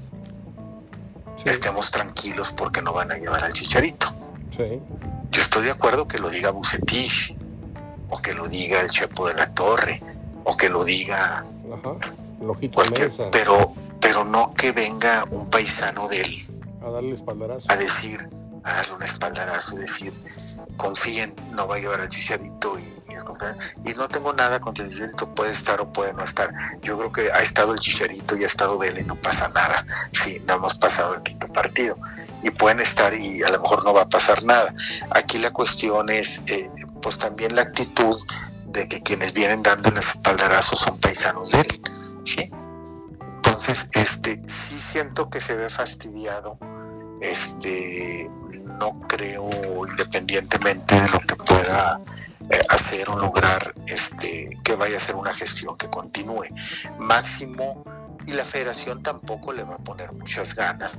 [1.46, 4.14] Estemos tranquilos porque no van a llevar al chicharito.
[5.32, 7.36] Yo estoy de acuerdo que lo diga Bucetich,
[8.10, 10.02] o que lo diga el Chepo de la Torre,
[10.44, 11.44] o que lo diga
[12.74, 16.48] cualquier, pero, pero no que venga un paisano de él
[16.84, 17.72] a darle espaldarazo.
[17.72, 18.30] A decir,
[18.64, 20.14] a darle un espaldarazo, decir,
[20.78, 22.84] confíen, no va a llevar al chicharito y,
[23.86, 26.52] y, no tengo nada contra el chicharito, puede estar o puede no estar.
[26.82, 29.86] Yo creo que ha estado el chicharito y ha estado y no pasa nada.
[30.12, 31.98] Sí, no hemos pasado el quinto partido
[32.44, 34.74] y pueden estar y a lo mejor no va a pasar nada.
[35.12, 36.70] Aquí la cuestión es, eh,
[37.02, 38.20] pues también la actitud
[38.68, 41.82] de que quienes vienen dando el espaldarazo son paisanos de él,
[42.26, 42.52] ¿sí?
[43.38, 46.58] Entonces, este, sí siento que se ve fastidiado,
[47.24, 48.30] este,
[48.80, 49.50] no creo,
[49.90, 52.00] independientemente de lo que pueda
[52.50, 56.46] eh, hacer o lograr, este, que vaya a ser una gestión que continúe.
[57.00, 57.84] Máximo
[58.26, 60.92] y la federación tampoco le va a poner muchas ganas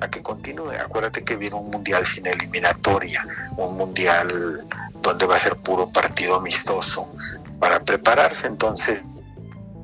[0.00, 0.70] a que continúe.
[0.70, 4.64] Acuérdate que viene un mundial sin eliminatoria, un mundial
[5.02, 7.08] donde va a ser puro partido amistoso
[7.60, 8.46] para prepararse.
[8.46, 9.02] Entonces,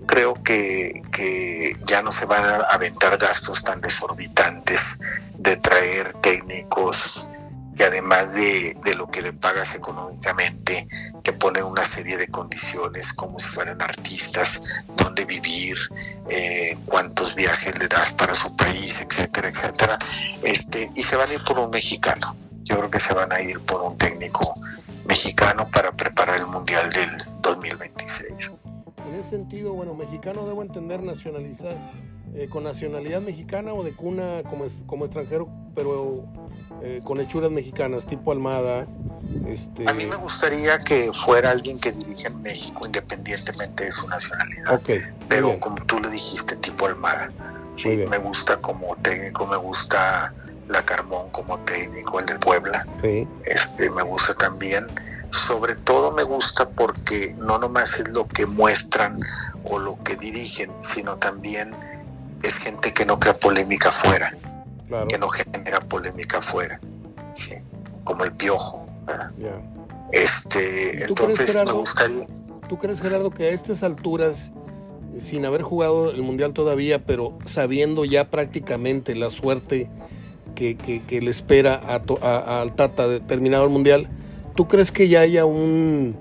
[0.06, 5.00] creo que, que ya no se van a aventar gastos tan desorbitantes
[5.38, 7.28] de traer técnicos
[7.76, 10.86] y además de, lo que le pagas económicamente,
[11.22, 14.62] te ponen una serie de condiciones como si fueran artistas,
[14.96, 15.76] dónde vivir,
[16.30, 19.98] eh, cuántos viajes le das para su país, etcétera, etcétera.
[20.42, 22.36] Este, y se van a ir por un mexicano.
[22.62, 24.54] Yo creo que se van a ir por un técnico
[25.06, 28.52] mexicano para preparar el Mundial del 2026.
[29.06, 31.76] En ese sentido, bueno, mexicano debo entender nacionalizar,
[32.34, 36.24] eh, con nacionalidad mexicana o de cuna como, como extranjero, pero
[36.82, 38.86] eh, con hechuras mexicanas, tipo Almada.
[39.46, 39.88] Este...
[39.88, 44.80] A mí me gustaría que fuera alguien que dirige en México independientemente de su nacionalidad.
[45.28, 47.30] pero como tú le dijiste, tipo Almada.
[47.76, 50.32] Sí, me gusta como técnico, me gusta
[50.68, 52.86] la Carmón como técnico, el de Puebla.
[53.44, 54.86] Este, me gusta también.
[55.34, 59.16] Sobre todo me gusta porque no nomás es lo que muestran
[59.64, 61.74] o lo que dirigen, sino también
[62.42, 64.32] es gente que no crea polémica afuera
[65.08, 66.80] que no genera polémica afuera,
[67.34, 67.54] ¿sí?
[68.04, 68.86] como el piojo.
[70.12, 72.26] Este, entonces crees, me gustaría.
[72.68, 74.52] ¿Tú crees, Gerardo, que a estas alturas,
[75.18, 79.90] sin haber jugado el mundial todavía, pero sabiendo ya prácticamente la suerte
[80.54, 84.08] que, que, le espera a, al Tata de terminado el mundial,
[84.54, 86.16] ¿tú crees que ya haya un.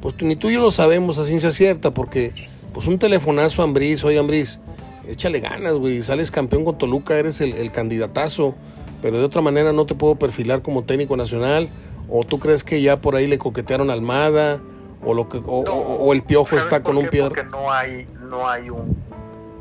[0.00, 2.34] Pues ni tú y yo lo sabemos a ciencia cierta, porque
[2.74, 4.58] pues un telefonazo a Ambris, oye Ambris,
[5.06, 8.54] échale ganas, güey, sales campeón con Toluca, eres el, candidatazo,
[9.00, 11.68] pero de otra manera no te puedo perfilar como técnico nacional,
[12.08, 14.60] o tú crees que ya por ahí le coquetearon a Almada,
[15.04, 17.22] o, lo que, o, el Piojo está con un pie...
[17.22, 18.96] Porque no hay, no hay un,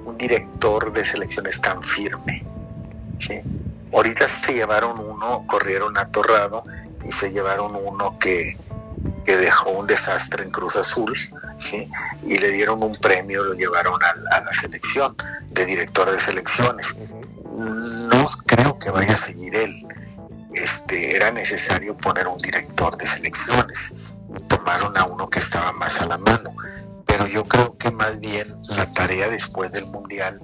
[0.06, 2.44] un, director de selecciones tan firme,
[3.18, 3.40] ¿sí?
[3.92, 6.64] Ahorita se llevaron uno, corrieron a Torrado,
[7.06, 8.58] y se llevaron uno que
[9.26, 11.14] que dejó un desastre en Cruz Azul,
[11.58, 11.90] ¿sí?
[12.28, 15.16] y le dieron un premio, lo llevaron a, la selección
[15.50, 16.96] de director de selecciones.
[17.56, 19.88] No creo que vaya a seguir él.
[20.54, 23.94] Este, era necesario poner un director de selecciones
[24.36, 26.54] y tomaron a uno que estaba más a la mano.
[27.06, 30.42] Pero yo creo que más bien la tarea después del Mundial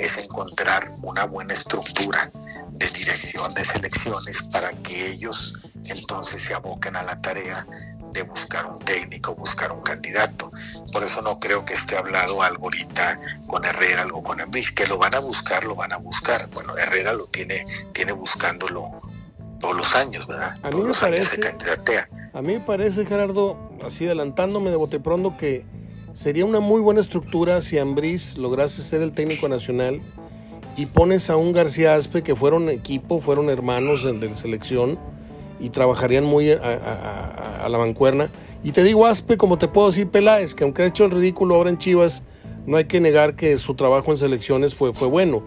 [0.00, 2.30] es encontrar una buena estructura
[2.72, 7.66] de dirección de selecciones para que ellos entonces se aboquen a la tarea
[8.12, 10.48] de buscar un técnico, buscar un candidato.
[10.92, 14.86] Por eso no creo que esté hablado algo ahorita con Herrera, algo con Enrique, que
[14.86, 16.48] lo van a buscar, lo van a buscar.
[16.52, 18.90] Bueno, Herrera lo tiene, tiene buscándolo
[19.60, 20.56] todos los años, ¿verdad?
[20.62, 21.40] A mí me parece,
[22.32, 25.66] A mí me parece, Gerardo, así adelantándome de bote pronto, que
[26.12, 30.00] sería una muy buena estructura si Ambriz lograse ser el técnico nacional
[30.76, 34.98] y pones a un García Aspe que fueron equipo, fueron hermanos de selección
[35.58, 38.30] y trabajarían muy a, la mancuerna.
[38.64, 41.54] Y te digo Aspe como te puedo decir Peláez, que aunque ha hecho el ridículo
[41.54, 42.22] ahora en Chivas,
[42.66, 45.42] no hay que negar que su trabajo en selecciones fue, fue bueno.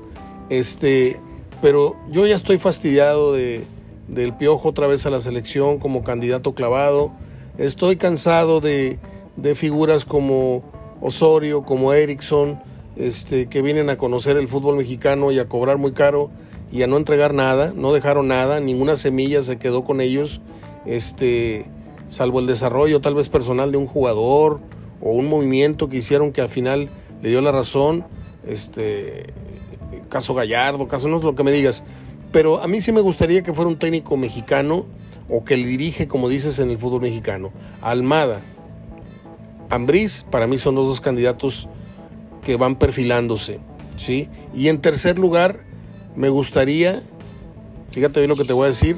[0.50, 1.20] Este,
[1.62, 3.66] pero yo ya estoy fastidiado de,
[4.08, 7.12] del piojo otra vez a la selección como candidato clavado.
[7.58, 9.00] Estoy cansado de,
[9.36, 10.64] de figuras como
[11.02, 12.62] Osorio, como Erickson,
[12.96, 16.30] este, que vienen a conocer el fútbol mexicano y a cobrar muy caro
[16.72, 20.42] y a no entregar nada, no dejaron nada, ninguna semilla se quedó con ellos,
[20.86, 21.66] este,
[22.08, 24.60] salvo el desarrollo tal vez personal de un jugador
[25.02, 26.90] o un movimiento que hicieron que al final
[27.22, 28.06] le dio la razón,
[28.46, 29.34] este,
[30.10, 31.84] caso Gallardo, caso no es lo que me digas,
[32.32, 34.86] pero a mí sí me gustaría que fuera un técnico mexicano
[35.30, 37.52] o que le dirige, como dices, en el fútbol mexicano.
[37.82, 38.42] Almada,
[39.74, 41.68] Ambriz, para mí son los dos candidatos
[42.44, 43.60] que van perfilándose.
[43.98, 44.30] ¿sí?
[44.54, 45.66] Y en tercer lugar,
[46.16, 47.02] me gustaría,
[47.92, 48.98] fíjate bien lo que te voy a decir,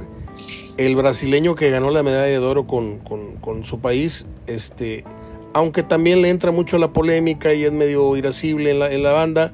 [0.78, 5.06] el brasileño que ganó la medalla de oro con, su país, este,
[5.54, 9.14] aunque también le entra mucho la polémica y es medio irascible en la, en la
[9.14, 9.54] banda,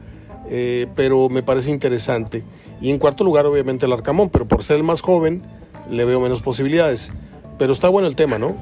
[0.49, 2.43] eh, pero me parece interesante.
[2.81, 5.43] Y en cuarto lugar, obviamente, el Arcamón, pero por ser el más joven,
[5.89, 7.11] le veo menos posibilidades.
[7.59, 8.55] Pero está bueno el tema, ¿no?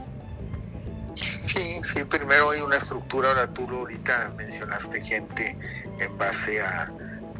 [2.09, 5.55] Primero hay una estructura, ahora tú ahorita mencionaste gente
[5.99, 6.91] en base a,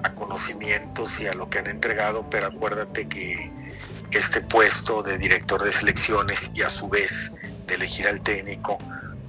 [0.03, 3.51] a conocimientos y a lo que han entregado, pero acuérdate que
[4.11, 8.77] este puesto de director de selecciones y a su vez de elegir al técnico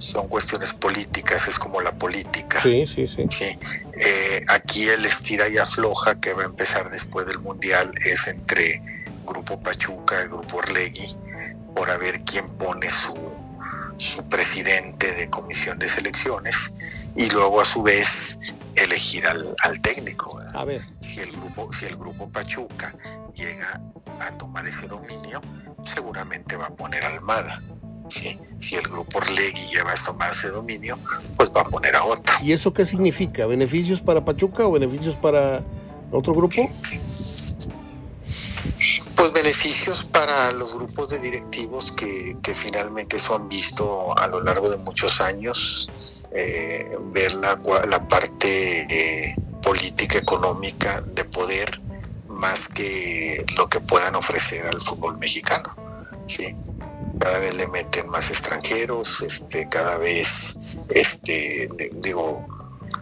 [0.01, 2.59] son cuestiones políticas, es como la política.
[2.61, 3.27] Sí, sí, sí.
[3.29, 3.57] sí.
[3.93, 8.81] Eh, aquí el estira y afloja que va a empezar después del Mundial es entre
[9.25, 11.15] Grupo Pachuca y Grupo Orlegui,
[11.75, 13.13] por a ver quién pone su,
[13.97, 16.73] su presidente de comisión de selecciones
[17.15, 18.39] y luego a su vez
[18.75, 20.39] elegir al, al técnico.
[20.53, 20.81] A ver.
[21.01, 22.95] Si el grupo, si el grupo Pachuca
[23.35, 23.81] llega
[24.19, 25.41] a tomar ese dominio,
[25.83, 27.61] seguramente va a poner Almada.
[28.09, 30.97] Si el grupo Orlegui lleva a tomar ese dominio,
[31.37, 32.33] pues va a poner a otro.
[32.41, 33.45] ¿Y eso qué significa?
[33.45, 35.63] ¿Beneficios para Pachuca o beneficios para
[36.11, 36.69] otro grupo?
[39.21, 44.67] Pues beneficios para los grupos de directivos que, finalmente eso han visto a lo largo
[44.67, 45.91] de muchos años,
[46.31, 51.79] eh, ver la, la parte eh, política, económica, de poder,
[52.29, 55.75] más que lo que puedan ofrecer al fútbol mexicano.
[56.25, 56.55] ¿sí?
[57.19, 60.57] cada vez le meten más extranjeros, este, cada vez,
[60.89, 62.47] este, digo,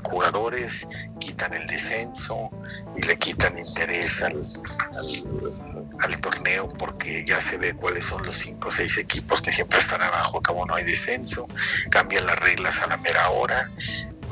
[0.03, 0.87] jugadores,
[1.19, 2.51] quitan el descenso
[2.97, 5.78] y le quitan interés al, al,
[6.21, 10.01] torneo porque ya se ve cuáles son los cinco o seis equipos que siempre están
[10.01, 11.45] abajo, acabo no hay descenso,
[11.89, 13.69] cambian las reglas a la mera hora,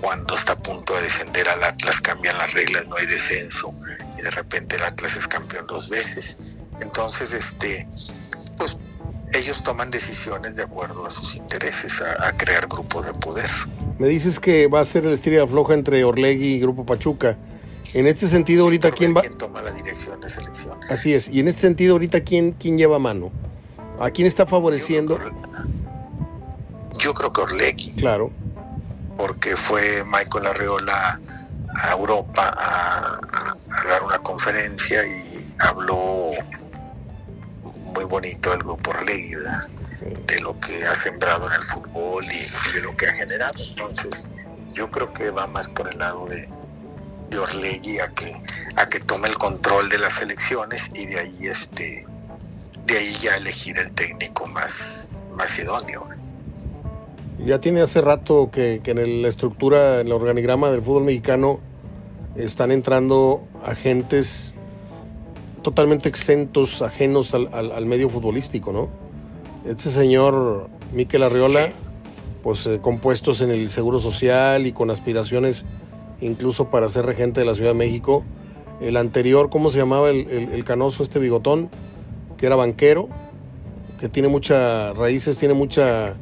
[0.02, 3.74] cuando está a punto de descender al Atlas cambian las reglas, no hay descenso
[4.18, 6.38] y de repente el Atlas es campeón dos veces.
[6.80, 7.88] Entonces, este,
[8.58, 8.78] pues
[9.34, 13.50] ellos toman decisiones de acuerdo a sus intereses, a, crear grupos de poder.
[13.98, 17.38] Me dices que va a ser el estrella floja entre Orlegui y Grupo Pachuca.
[17.94, 19.22] En este sentido, ahorita, ¿quién va?
[19.22, 20.80] ¿Quién toma la dirección de selección?
[20.90, 21.30] Así es.
[21.30, 23.32] Y en este sentido, ahorita, ¿quién, quién lleva mano?
[24.00, 25.20] ¿A quién está favoreciendo?
[27.00, 27.96] Yo creo que, Orlegui.
[27.96, 28.32] Claro.
[29.18, 31.20] Porque fue Michael Arreola
[31.84, 33.20] a Europa a
[33.88, 36.28] dar una conferencia y habló
[37.94, 39.36] muy bonito el grupo Orlegui,
[40.28, 43.54] de lo que ha sembrado en el fútbol y de lo que ha generado.
[43.60, 44.28] Entonces,
[44.70, 46.48] yo creo que va más por el lado de,
[47.30, 48.32] de Orlegui a que,
[48.76, 52.06] a que tome el control de las elecciones y de ahí este
[52.86, 56.08] de ahí ya elegir el técnico más, más idóneo.
[57.40, 61.60] Ya tiene hace rato que, que en la estructura, en el organigrama del fútbol mexicano,
[62.38, 64.54] están entrando agentes
[65.64, 68.90] totalmente exentos, ajenos al, medio futbolístico, ¿no?
[69.66, 71.74] Este señor Miquel Arriola,
[72.42, 75.66] pues eh, compuestos en el Seguro Social y con aspiraciones
[76.22, 78.24] incluso para ser regente de la Ciudad de México.
[78.82, 81.70] El anterior, ¿cómo se llamaba el, canoso, este bigotón?
[82.38, 83.10] Que era banquero,
[84.00, 86.16] que tiene muchas raíces, tiene mucha...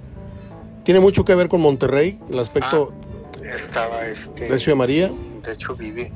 [0.84, 2.94] Tiene mucho que ver con Monterrey, el aspecto...
[2.94, 4.48] Ah, estaba este...
[4.48, 5.10] Decio de María.
[5.10, 6.12] de hecho vive,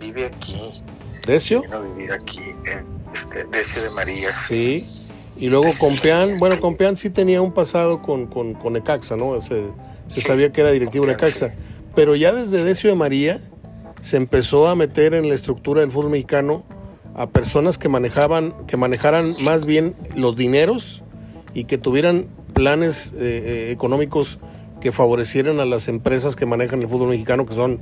[0.00, 0.82] vive aquí.
[1.26, 1.60] ¿Decio?
[1.62, 2.40] Vino a vivir aquí,
[3.12, 4.32] este, Decio de María.
[4.32, 4.88] Sí.
[5.36, 9.40] Y luego Compeán, bueno, Compeán sí tenía un pasado con, con, con Necaxa, ¿no?
[9.40, 9.70] Se,
[10.08, 11.54] se sabía que era directivo de Necaxa.
[11.98, 13.40] Pero ya desde Decio de María
[14.00, 16.64] se empezó a meter en la estructura del fútbol mexicano
[17.16, 21.02] a personas que manejaban, que manejaran más bien los dineros
[21.54, 24.38] y que tuvieran planes eh, eh, económicos
[24.80, 27.80] que favorecieran a las empresas que manejan el fútbol mexicano, que son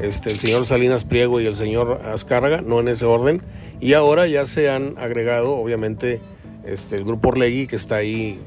[0.00, 3.42] este, el señor Salinas Priego y el señor Azcárraga, no en ese orden.
[3.80, 6.20] Y ahora ya se han agregado, obviamente,
[6.64, 8.38] este, el grupo Orlegui que está ahí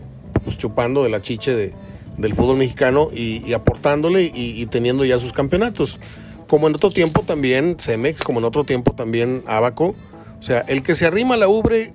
[0.46, 1.74] pues, chupando de la chiche de,
[2.20, 6.00] del fútbol mexicano y, aportándole y, teniendo ya sus campeonatos.
[6.48, 9.96] Como en otro tiempo también Cemex, como en otro tiempo también Abaco.
[10.40, 11.94] O sea, el que se arrima a la ubre,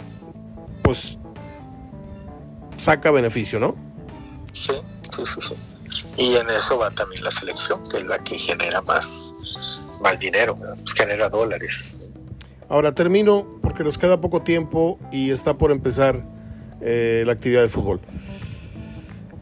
[0.83, 1.19] pues
[2.77, 3.77] saca beneficio, ¿no?
[4.53, 4.73] Sí,
[5.15, 5.55] sí, sí.
[6.17, 9.35] Y en eso va también la selección, que es la que genera más,
[10.01, 11.95] más dinero, pues genera dólares.
[12.69, 16.25] Ahora termino porque nos queda poco tiempo y está por empezar
[16.81, 18.01] eh, la actividad del fútbol.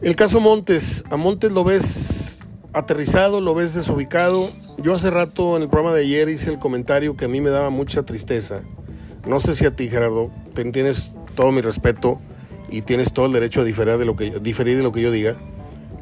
[0.03, 2.43] El caso Montes, a Montes lo ves
[2.73, 4.49] aterrizado, lo ves desubicado.
[4.79, 7.49] Yo hace rato en el programa de ayer hice el comentario que a mí me
[7.49, 8.63] daba mucha tristeza.
[9.25, 10.29] No sé si a ti, Gerardo,
[10.73, 12.19] tienes todo mi respeto
[12.69, 15.09] y tienes todo el derecho a diferir de lo que, diferir de lo que yo
[15.09, 15.37] diga.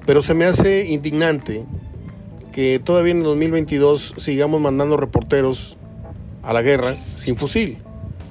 [0.07, 1.63] Pero se me hace indignante
[2.51, 5.77] que todavía en el 2022 sigamos mandando reporteros
[6.41, 7.77] a la guerra sin fusil.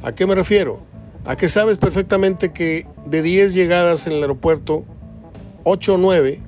[0.03, 0.81] ¿A qué me refiero?
[1.25, 4.85] A que sabes perfectamente que de 10 llegadas en el aeropuerto,
[5.65, 6.43] 8 o 9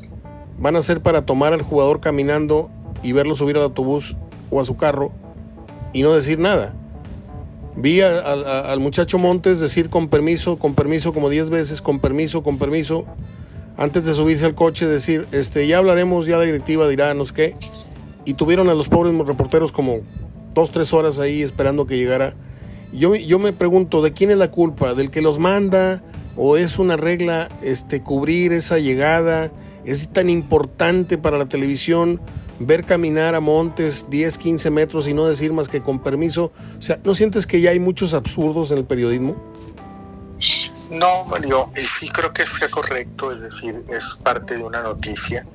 [0.59, 2.71] van a ser para tomar al jugador caminando
[3.03, 4.17] y verlo subir al autobús
[4.51, 5.13] o a su carro
[5.93, 6.75] y no decir nada.
[7.75, 12.59] Vi al muchacho Montes decir con permiso, con permiso como 10 veces, con permiso, con
[12.59, 13.07] permiso,
[13.77, 17.35] antes de subirse al coche, decir, este, ya hablaremos, ya la directiva dirá, no sé
[17.35, 17.57] qué.
[18.25, 20.01] Y tuvieron a los pobres reporteros como
[20.55, 22.35] dos, tres horas ahí esperando que llegara.
[22.93, 24.95] Yo, yo me pregunto, ¿de quién es la culpa?
[24.95, 26.03] ¿Del que los manda?
[26.37, 29.51] ¿O es una regla este, cubrir esa llegada?
[29.85, 32.21] ¿Es tan importante para la televisión
[32.59, 36.53] ver caminar a Montes 10, 15 metros y no decir más que con permiso?
[36.79, 39.37] O sea, ¿no sientes que ya hay muchos absurdos en el periodismo?
[40.91, 45.47] No, Mario, sí creo que sea correcto, es decir, es parte de una noticia,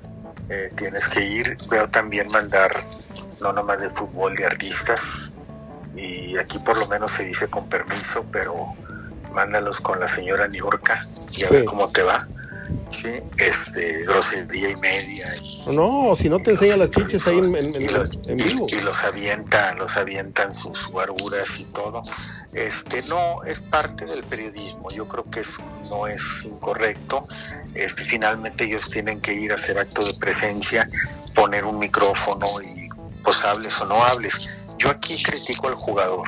[0.50, 2.72] eh, tienes que ir, veo también mandar,
[3.42, 5.32] no nomás de fútbol, de artistas,
[5.96, 8.74] y aquí por lo menos se dice con permiso, pero
[9.38, 11.00] mándalos con la señora Niurka
[11.32, 12.18] y a ver cómo te va.
[12.90, 15.26] Sí, este, grosería y media.
[15.74, 17.44] no, si no te enseña las chiches ahí en,
[18.36, 18.66] vivo.
[18.68, 22.02] Y, los avientan, los avientan sus guaruras y todo.
[22.54, 24.90] Este, no, es parte del periodismo.
[24.90, 27.22] Yo creo que eso no es incorrecto.
[27.76, 30.90] Este, finalmente ellos tienen que ir a hacer acto de presencia,
[31.36, 32.90] poner un micrófono y
[33.24, 34.50] pues hables o no hables.
[34.78, 36.28] Yo aquí critico al jugador.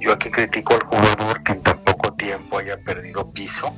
[0.00, 1.62] Yo aquí critico al jugador que en
[2.14, 3.74] tan tiempo haya perdido piso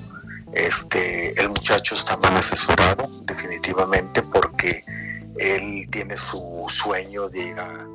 [0.52, 4.80] este, el muchacho está mal asesorado, definitivamente, porque
[5.38, 7.86] él tiene su sueño de ir a,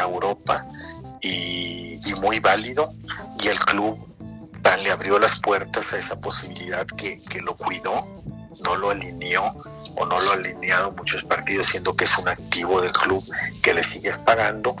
[0.00, 0.66] Europa
[1.22, 2.92] y, muy válido,
[3.40, 3.98] y el club
[4.82, 8.22] le abrió las puertas a esa posibilidad que, que lo cuidó,
[8.64, 9.44] no lo alineó
[9.96, 13.22] o no lo ha alineado muchos partidos, siendo que es un activo del club
[13.62, 14.76] que le sigues pagando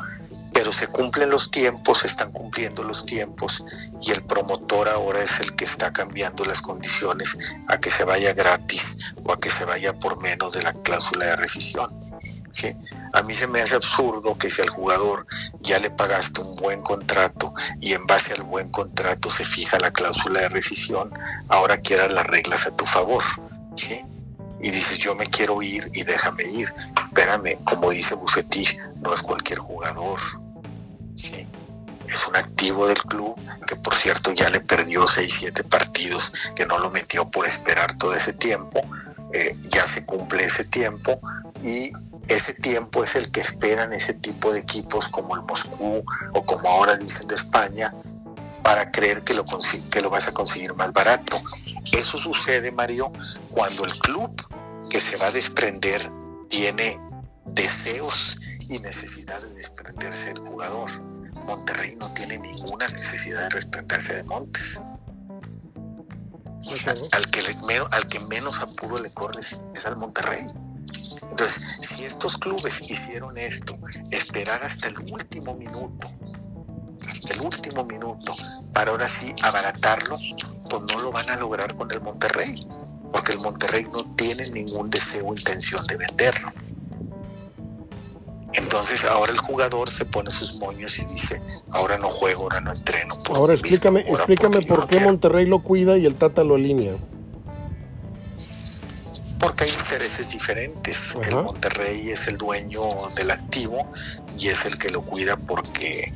[0.72, 3.64] se cumplen los tiempos, se están cumpliendo los tiempos
[4.00, 7.38] y el promotor ahora es el que está cambiando las condiciones
[7.68, 11.26] a que se vaya gratis o a que se vaya por menos de la cláusula
[11.26, 12.08] de rescisión.
[12.52, 12.74] ¿sí?
[13.12, 15.26] A mí se me hace absurdo que si al jugador
[15.60, 19.92] ya le pagaste un buen contrato y en base al buen contrato se fija la
[19.92, 21.12] cláusula de rescisión,
[21.48, 23.24] ahora quieras las reglas a tu favor.
[23.74, 24.00] ¿sí?
[24.60, 26.72] y dices yo me quiero ir y déjame ir.
[27.06, 30.18] Espérame, como dice Bucetich, no es cualquier jugador.
[31.18, 33.34] Es un activo del club
[33.66, 37.98] que por cierto ya le perdió 6, 7 partidos, que no lo metió por esperar
[37.98, 38.80] todo ese tiempo.
[39.32, 41.20] Eh, ya se cumple ese tiempo
[41.62, 41.90] y
[42.28, 46.02] ese tiempo es el que esperan ese tipo de equipos como el Moscú
[46.32, 47.92] o como ahora dicen de España
[48.62, 49.44] para creer que lo,
[49.90, 51.36] que lo vas a conseguir más barato.
[51.92, 53.12] Eso sucede, Mario,
[53.50, 54.30] cuando el club
[54.90, 56.10] que se va a desprender
[56.48, 56.98] tiene
[57.44, 58.38] deseos
[58.68, 60.90] y necesidad de desprenderse del jugador.
[61.46, 64.82] Monterrey no tiene ninguna necesidad de desprenderse de Montes.
[67.12, 67.40] al, que
[67.90, 70.46] al que menos apuro le corre es, al Monterrey.
[71.30, 73.76] Entonces, si estos clubes hicieron esto,
[74.10, 76.08] esperar hasta el último minuto,
[77.08, 78.32] hasta el último minuto,
[78.72, 80.18] para ahora sí abaratarlo,
[80.68, 82.60] pues no lo van a lograr con el Monterrey
[83.12, 86.52] porque el Monterrey no tiene ningún deseo o intención de venderlo.
[88.54, 91.40] Entonces ahora el jugador se pone sus moños y dice,
[91.70, 93.14] ahora no juego, ahora no entreno.
[93.34, 96.96] ahora explícame, explícame por qué Monterrey lo cuida y el Tata lo alinea.
[99.38, 101.16] Porque hay intereses diferentes.
[101.22, 102.80] El Monterrey es el dueño
[103.16, 103.86] del activo
[104.36, 106.10] y es el que lo cuida porque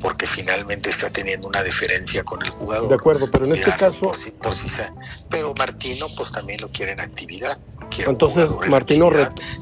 [0.00, 2.88] porque finalmente está teniendo una diferencia con el jugador.
[2.88, 4.12] De acuerdo, pero en este caso...
[5.30, 7.58] pero Martino pues también lo quiere en actividad.
[8.06, 9.10] Entonces Martino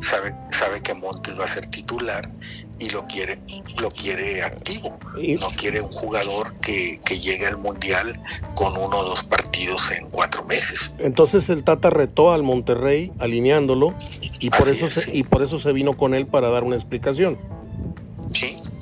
[0.03, 2.29] sabe, sabe que Montes va a ser titular
[2.79, 3.39] y lo quiere,
[3.81, 4.99] lo quiere activo.
[5.41, 8.21] No quiere un jugador que, que llegue al Mundial
[8.55, 10.93] con uno o dos partidos en cuatro meses.
[10.99, 13.95] Entonces el Tata retó al Monterrey alineándolo
[14.41, 17.39] y por, eso y por eso se vino con él para dar una explicación.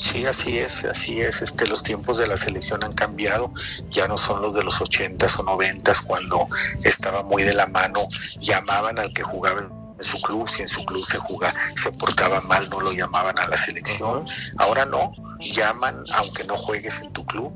[0.05, 1.41] Sí, sí, así es, así es.
[1.41, 3.51] Este, los tiempos de la selección han cambiado,
[3.89, 6.47] ya no son los de los ochentas o noventas cuando
[6.85, 8.01] estaba muy de la mano,
[8.39, 12.43] llamaban al que jugaba en su club, si en su club se jugaba, se portaba
[12.43, 14.27] mal, no lo llamaban a la selección.
[14.59, 17.53] Ahora no, llaman aunque no juegues en tu club,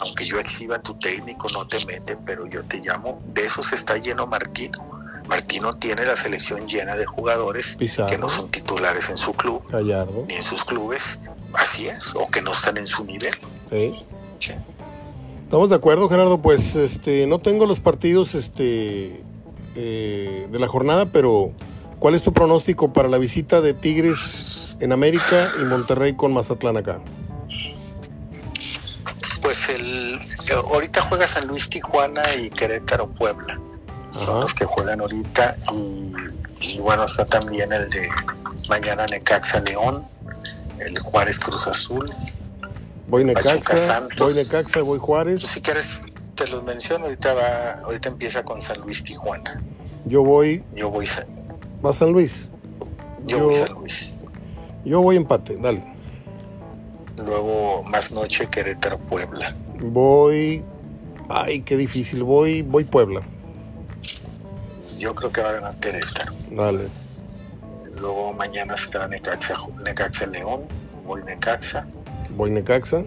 [0.00, 3.20] aunque yo exhiba tu técnico, no te meten, pero yo te llamo.
[3.26, 5.00] De eso se está lleno Martino
[5.30, 9.62] Martino tiene la selección llena de jugadores que no son titulares en su club
[10.26, 11.20] ni en sus clubes,
[11.54, 13.34] así es, o que no están en su nivel.
[15.44, 16.40] Estamos de acuerdo, Gerardo.
[16.40, 19.22] Pues este, no tengo los partidos este,
[19.74, 21.52] eh, de la jornada, pero
[22.00, 24.46] ¿Cuál es tu pronóstico para la visita de Tigres
[24.80, 27.02] en América y Monterrey con Mazatlán acá?
[29.42, 30.18] Pues el
[30.64, 33.60] ahorita juega San Luis, Tijuana y Querétaro, Puebla.
[34.08, 35.56] Son los que juegan ahorita
[36.62, 38.02] y, bueno, está también el de
[38.70, 40.08] mañana Necaxa León,
[40.80, 42.12] el Juárez Cruz Azul.
[43.08, 45.40] Voy Necaxa, voy Necaxa, voy Juárez.
[45.42, 49.60] Si quieres te los menciono, ahorita va, ahorita empieza con San Luis Tijuana.
[50.04, 50.64] Yo voy.
[50.74, 51.06] Yo voy
[51.84, 52.50] ¿Va San Luis?
[53.22, 54.16] Yo, voy San Luis.
[54.84, 55.84] Yo voy empate, dale.
[57.16, 59.54] Luego más noche Querétaro Puebla.
[59.80, 60.64] Voy.
[61.28, 62.22] Ay, qué difícil.
[62.24, 63.22] Voy, voy Puebla.
[64.98, 66.32] Yo creo que va a ganar Querétaro.
[66.50, 66.88] Dale.
[68.00, 70.62] Luego mañana está Necaxa, Necaxa León.
[71.06, 71.86] Voy Necaxa.
[72.36, 73.04] Voy Necaxa.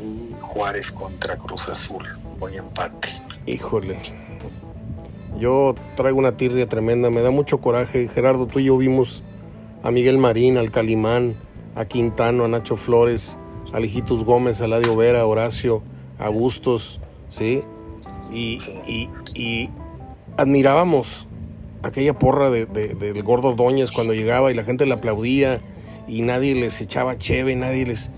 [0.00, 2.04] Y Juárez contra Cruz Azul.
[2.38, 3.08] Voy empate.
[3.46, 3.98] Híjole.
[5.38, 8.08] Yo traigo una tirria tremenda, me da mucho coraje.
[8.08, 9.24] Gerardo, tú y yo vimos
[9.82, 11.36] a Miguel Marín, al Calimán,
[11.74, 13.36] a Quintano, a Nacho Flores,
[13.72, 15.82] a Lijitus Gómez, a Ladio Vera, a Horacio,
[16.18, 17.60] a Bustos, ¿sí?
[18.32, 18.58] Y,
[19.34, 19.70] y,
[20.36, 21.26] admirábamos
[21.82, 25.60] aquella porra de, del gordo Ordóñez cuando llegaba y la gente le aplaudía
[26.06, 28.10] y nadie les echaba cheve, nadie les...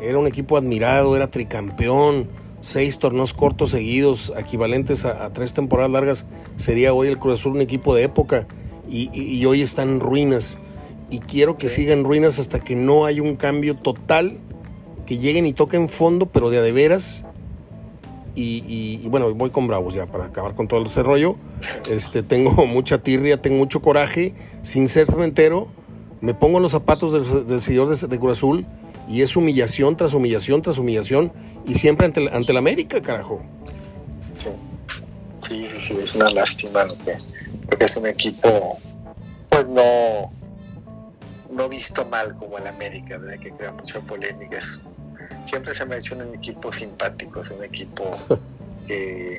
[0.00, 2.28] Era un equipo admirado, era tricampeón,
[2.60, 7.60] seis torneos cortos seguidos, equivalentes a, tres temporadas largas, sería hoy el Cruz Azul un
[7.60, 8.46] equipo de época
[8.88, 10.58] y, hoy están en ruinas.
[11.10, 14.38] Y quiero que sigan ruinas hasta que no haya un cambio total,
[15.06, 17.24] que lleguen y toquen fondo, pero de a de veras.
[18.40, 21.36] Y, bueno, voy con Bravos ya para acabar con todo ese rollo.
[21.88, 25.68] Este, tengo mucha tirria, tengo mucho coraje, sin ser cementero.
[26.20, 28.66] Me pongo en los zapatos del, señor de, de Cruz Azul
[29.08, 31.32] y es humillación tras humillación tras humillación
[31.66, 33.40] y siempre ante, ante la América, carajo.
[35.40, 36.84] Sí, sí, es una lástima
[37.66, 38.78] porque es un equipo,
[39.48, 40.30] pues no,
[41.50, 43.40] no visto mal como el América, ¿verdad?
[43.40, 44.58] que crea mucha polémica.
[45.48, 48.10] Siempre se me ha hecho un equipo simpático, es un equipo
[48.86, 49.38] que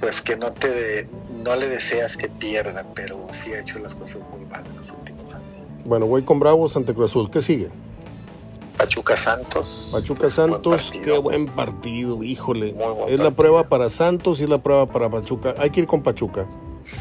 [0.00, 1.08] pues que no te
[1.42, 4.90] no le deseas que pierda, pero sí ha hecho las cosas muy mal en los
[4.92, 5.46] últimos años.
[5.84, 7.30] Bueno, voy con Bravos ante Cruz Azul.
[7.30, 7.70] ¿Qué sigue?
[8.76, 9.90] Pachuca Santos.
[9.92, 12.76] Pachuca Santos, qué buen partido, híjole.
[13.08, 15.54] es la prueba para Santos y es la prueba para Pachuca.
[15.58, 16.46] Hay que ir con Pachuca.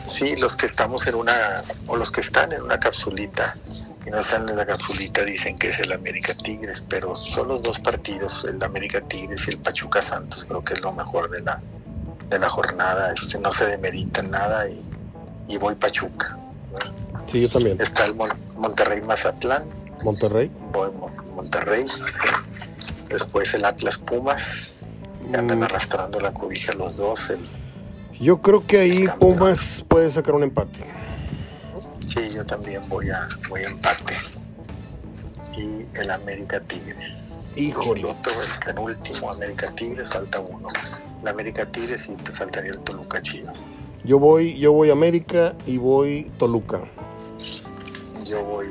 [0.06, 1.34] Sí, los que estamos en una,
[1.88, 3.54] o los que están en una capsulita
[4.06, 7.62] y no están en la capsulita dicen que es el América Tigres, pero son los
[7.62, 11.42] dos partidos, el América Tigres y el Pachuca Santos, creo que es lo mejor de
[11.42, 11.62] la,
[12.30, 13.12] de la jornada.
[13.14, 14.82] Este, no se demerita nada y,
[15.50, 16.38] y voy Pachuca.
[17.26, 17.82] Sí, yo también.
[17.82, 18.16] Está el
[18.56, 19.66] Monterrey Mazatlán.
[20.04, 20.50] Monterrey.
[20.72, 20.90] Voy
[21.36, 21.86] Monterrey,
[23.10, 24.86] después el Atlas Pumas,
[25.34, 25.64] andan mm.
[25.64, 27.32] arrastrando la cobija los dos.
[28.20, 30.80] Yo creo que ahí Pumas puede sacar un empate.
[31.99, 34.13] Sí, yo también voy a, voy a empate.
[35.57, 37.24] Y el América Tigres.
[37.55, 38.01] Híjole.
[38.01, 40.68] El otro, el penúltimo América Tigres, falta uno.
[41.24, 43.91] La América Tigres y te faltaría el Toluca Chivas.
[44.03, 46.82] Yo voy, yo voy América y voy Toluca.
[48.26, 48.68] Yo voy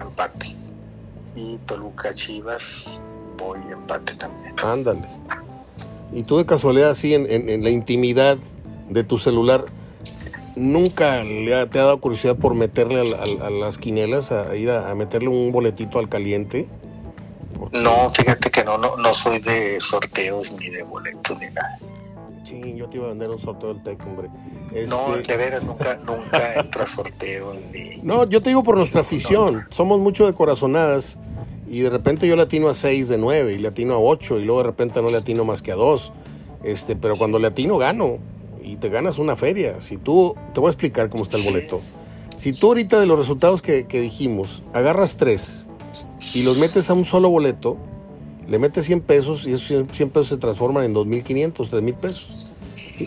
[0.00, 0.56] empate
[1.36, 3.00] y Toluca Chivas
[3.36, 4.54] voy empate también.
[4.62, 5.08] Ándale.
[6.12, 8.36] Y tú de casualidad así en, la intimidad
[8.88, 9.64] de tu celular,
[10.56, 15.28] ¿nunca le te ha dado curiosidad por meterle a, las quinielas, a ir a, meterle
[15.28, 16.68] un boletito al caliente?
[17.72, 21.78] No, fíjate que no, no, no soy de sorteos ni de boletos ni nada.
[22.44, 24.28] Sí, yo te iba a vender un sorteo del TEC, hombre.
[24.88, 28.00] No, este, de veras, nunca, nunca entra sorteo ni...
[28.02, 29.66] No, yo te digo por nuestra afición.
[29.70, 31.18] Somos mucho de corazonadas
[31.70, 34.40] y de repente yo le atino a 6 de 9 y le atino a 8
[34.40, 36.12] y luego de repente no le atino más que a 2.
[36.64, 38.18] Este, pero cuando le atino gano
[38.60, 39.80] y te ganas una feria.
[39.80, 41.80] Si tú, te voy a explicar cómo está el boleto.
[42.36, 45.68] Si tú ahorita de los resultados que, que dijimos, agarras 3
[46.34, 47.76] y los metes a un solo boleto,
[48.48, 52.52] le metes 100 pesos y esos 100 pesos se transforman en 2.500, 3.000 pesos.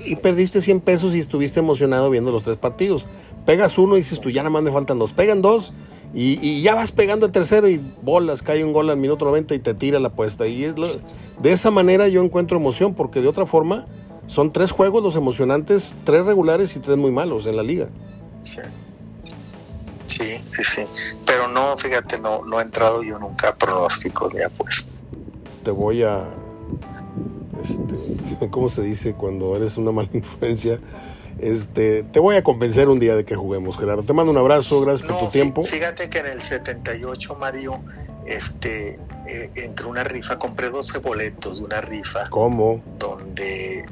[0.09, 3.05] Y, perdiste 100 pesos y estuviste emocionado viendo los tres partidos.
[3.45, 5.11] Pegas uno y dices tú, ya nada más me faltan dos.
[5.11, 5.74] Pegan dos
[6.14, 9.59] y, ya vas pegando el tercero y bolas, cae un gol al minuto 90 y
[9.59, 10.47] te tira la apuesta.
[10.47, 13.88] Y es de esa manera yo encuentro emoción, porque de otra forma
[14.28, 17.88] son tres juegos los emocionantes, tres regulares y tres muy malos en la liga.
[18.41, 18.61] Sí.
[20.05, 20.82] Sí, sí,
[21.26, 24.93] Pero no, fíjate, no, no he entrado yo nunca a pronósticos de apuesta
[25.64, 26.30] te voy a,
[27.61, 30.80] este, ¿cómo se dice cuando eres una mala influencia?
[31.43, 34.03] Este, te voy a convencer un día de que juguemos, Gerardo.
[34.03, 35.61] Te mando un abrazo, gracias por tu tiempo.
[35.61, 37.81] Fíjate que en el 78, Mario,
[38.25, 42.29] este, eh, entre una rifa, compré 12 boletos de una rifa.
[42.29, 42.81] ¿Cómo?
[42.97, 43.85] Donde,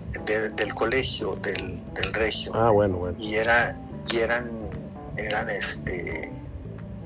[0.55, 2.51] del colegio, del, del regio.
[2.55, 3.17] Ah, bueno, bueno.
[3.19, 3.77] Y, era,
[4.09, 4.49] y eran
[5.17, 6.31] eran este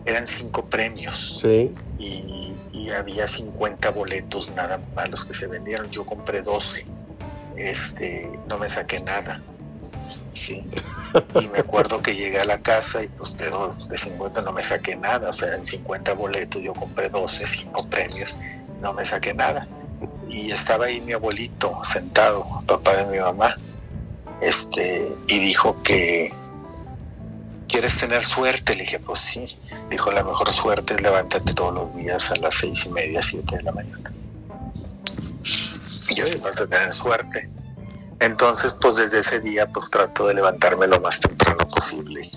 [0.05, 1.39] eran cinco premios.
[1.41, 1.73] Sí.
[1.97, 5.89] Y, y había 50 boletos nada más los que se vendieron.
[5.89, 6.85] Yo compré 12.
[7.57, 9.41] Este, no me saqué nada.
[10.35, 10.63] Sí.
[11.41, 14.51] Y me acuerdo que llegué a la casa y pues de, dos, de 50 no
[14.51, 15.29] me saqué nada.
[15.29, 18.35] O sea, en 50 boletos yo compré 12, 5 premios,
[18.81, 19.67] no me saqué nada.
[20.29, 23.55] Y estaba ahí mi abuelito sentado, papá de mi mamá,
[24.41, 26.33] este, y dijo que
[27.67, 28.75] ¿quieres tener suerte?
[28.75, 29.57] Le dije, pues sí.
[29.89, 33.57] Dijo, la mejor suerte es levantarte todos los días a las seis y media, siete
[33.57, 34.11] de la mañana.
[36.09, 37.49] Y así vas a tener suerte.
[38.19, 42.29] Entonces, pues desde ese día, pues trato de levantarme lo más temprano posible,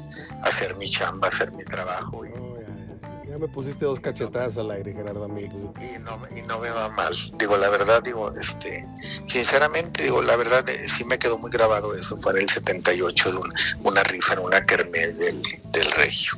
[0.43, 2.25] hacer mi chamba, hacer mi trabajo.
[2.25, 5.73] Y, Oh, ya, ya me pusiste dos cachetadas al aire, Gerardo amigo.
[5.81, 7.15] y no, y no me va mal.
[7.39, 8.83] Digo, la verdad, digo, este,
[9.27, 12.17] sinceramente, digo, la verdad, eh, sí me quedó muy grabado eso.
[12.17, 13.55] Fue en el 78 de un-
[13.85, 15.41] una rifa en una kermés del,
[15.73, 16.33] del Regio.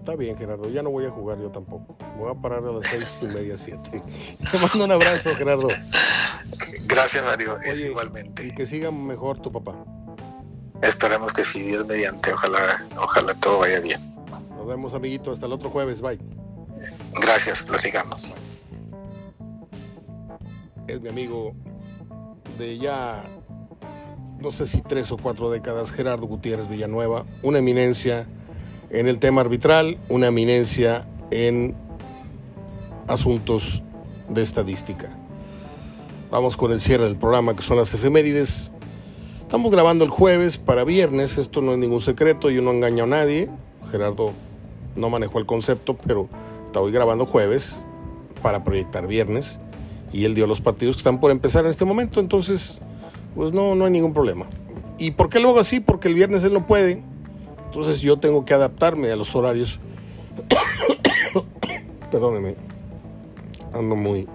[0.00, 1.94] Está bien, Gerardo, ya no voy a jugar yo tampoco.
[2.00, 3.90] Me voy a parar a las seis y media, siete.
[4.50, 5.68] Te mando un abrazo, Gerardo.
[6.88, 7.58] Gracias, Mario.
[7.62, 8.46] Es igualmente.
[8.46, 9.84] Y que siga mejor tu papá.
[10.80, 14.00] Esperemos que sí, Dios mediante, ojalá, ojalá todo vaya bien.
[14.56, 16.00] Nos vemos, amiguito, hasta el otro jueves.
[16.00, 16.18] Bye.
[17.20, 18.52] Gracias, platicamos.
[20.86, 21.54] Es mi amigo
[22.56, 23.28] de ya,
[24.40, 28.26] no sé si tres o cuatro décadas, Gerardo Gutiérrez Villanueva, una eminencia
[28.90, 31.74] en el tema arbitral, una eminencia en
[33.06, 33.82] asuntos
[34.28, 35.16] de estadística.
[36.30, 38.70] Vamos con el cierre del programa, que son las efemérides.
[39.42, 43.08] Estamos grabando el jueves para viernes, esto no es ningún secreto, yo no engaño a
[43.08, 43.50] nadie.
[43.90, 44.32] Gerardo
[44.94, 46.28] no manejó el concepto, pero
[46.66, 47.82] estoy grabando jueves
[48.42, 49.58] para proyectar viernes
[50.12, 52.80] y él dio los partidos que están por empezar en este momento, entonces
[53.34, 54.46] pues no, no hay ningún problema.
[54.98, 55.80] ¿Y por qué lo hago así?
[55.80, 57.02] Porque el viernes él no puede,
[57.70, 59.78] entonces yo tengo que adaptarme a los horarios.
[62.10, 62.56] Perdóneme,
[63.72, 64.26] ando muy,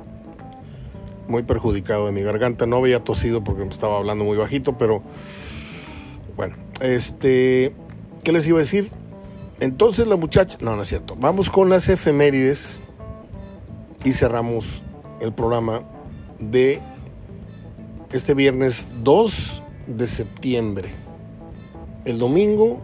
[1.28, 2.66] muy perjudicado de mi garganta.
[2.66, 5.04] No había tosido porque me estaba hablando muy bajito, pero
[6.38, 7.76] bueno, este,
[8.24, 8.90] ¿qué les iba a decir?
[9.60, 11.18] Entonces la muchacha, no, no es cierto.
[11.20, 12.80] Vamos con las efemérides
[14.06, 14.82] y cerramos
[15.20, 15.84] el programa
[16.40, 16.82] de
[18.14, 20.96] este viernes 2 de septiembre.
[22.06, 22.80] El domingo,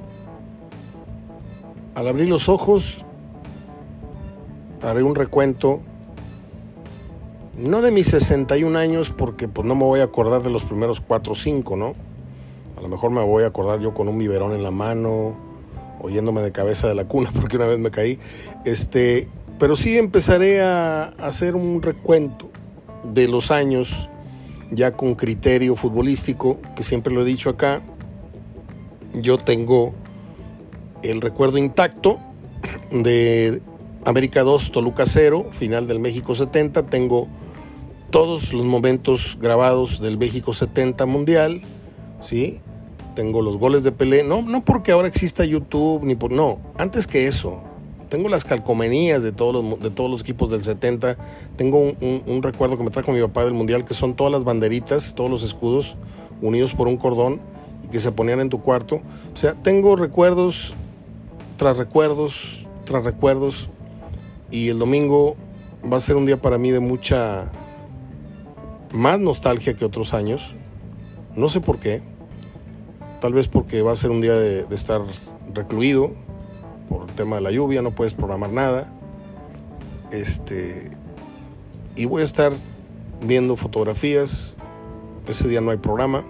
[1.96, 3.04] al abrir los ojos,
[4.82, 5.82] haré un recuento,
[7.58, 11.02] no de mis 61 años, porque pues no me voy a acordar de los primeros
[11.02, 11.96] 4 o 5, ¿no?
[12.78, 15.38] A lo mejor me voy a acordar yo con un biberón en la mano,
[16.02, 18.20] oyéndome de cabeza de la cuna, porque una vez me caí.
[18.66, 19.28] Este,
[19.60, 22.50] pero sí empezaré a hacer un recuento
[23.04, 24.10] de los años
[24.72, 27.82] ya con criterio futbolístico, que siempre lo he dicho acá.
[29.14, 29.94] Yo tengo
[31.04, 32.20] el recuerdo intacto
[32.91, 33.62] de
[34.06, 36.84] América 2, Toluca 0, final del México 70.
[36.84, 37.28] Tengo
[38.10, 41.62] todos los momentos grabados del México 70 Mundial,
[42.20, 42.62] ¿sí?
[43.16, 47.08] Tengo los goles de Pelé, no, no porque ahora exista YouTube, ni por, no, antes
[47.08, 47.62] que eso,
[48.10, 51.18] tengo las calcomanías de todos los, de todos los equipos del 70.
[51.56, 54.34] Tengo un, un, un, recuerdo que me trajo mi papá del Mundial, que son todas
[54.34, 55.95] las banderitas, todos los escudos
[56.41, 57.39] unidos por un cordón
[57.86, 59.02] y que se ponían en tu cuarto.
[59.34, 60.76] O sea, tengo recuerdos
[61.62, 63.70] tras recuerdos, tras recuerdos.
[64.49, 65.36] Y el domingo
[65.86, 67.51] va a ser un día para mí de mucha
[68.91, 70.55] más nostalgia que otros años.
[71.36, 72.01] No sé por qué.
[73.20, 75.01] Tal vez porque va a ser un día de, estar
[75.53, 76.16] recluido,
[76.89, 78.91] por el tema de la lluvia, no puedes programar nada.
[80.12, 80.89] Este,
[81.95, 82.53] y voy a estar
[83.22, 84.55] viendo fotografías.
[85.28, 86.26] Ese día no hay programa.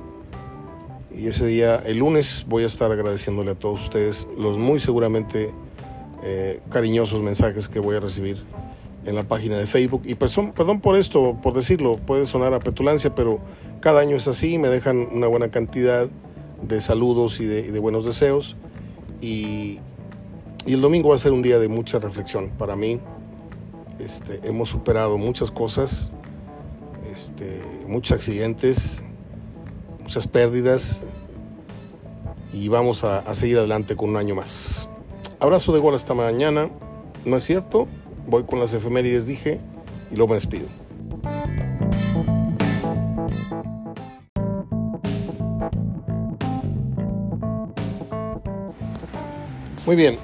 [1.14, 5.54] Y ese día, el lunes, voy a estar agradeciéndole a todos ustedes los muy seguramente
[6.24, 8.44] eh, cariñosos mensajes que voy a recibir
[9.06, 10.04] en la página de Facebook.
[10.06, 13.40] Y perdón, por esto, por decirlo, puede sonar a petulancia, pero
[13.82, 16.08] cada año es así, me dejan una buena cantidad
[16.62, 18.56] de saludos y de, buenos deseos.
[19.20, 19.80] Y,
[20.66, 23.00] y el domingo va a ser un día de mucha reflexión para mí.
[24.00, 26.12] Este, hemos superado muchas cosas,
[27.14, 29.02] este, muchos accidentes,
[30.12, 31.02] muchas pérdidas
[32.52, 34.90] y vamos a, seguir adelante con un año más.
[35.40, 36.70] Abrazo de gol hasta mañana.
[37.24, 37.88] ¿No es cierto?
[38.28, 39.62] Voy con las efemérides, dije,
[40.12, 40.68] y luego me despido.
[49.86, 50.18] Muy bien,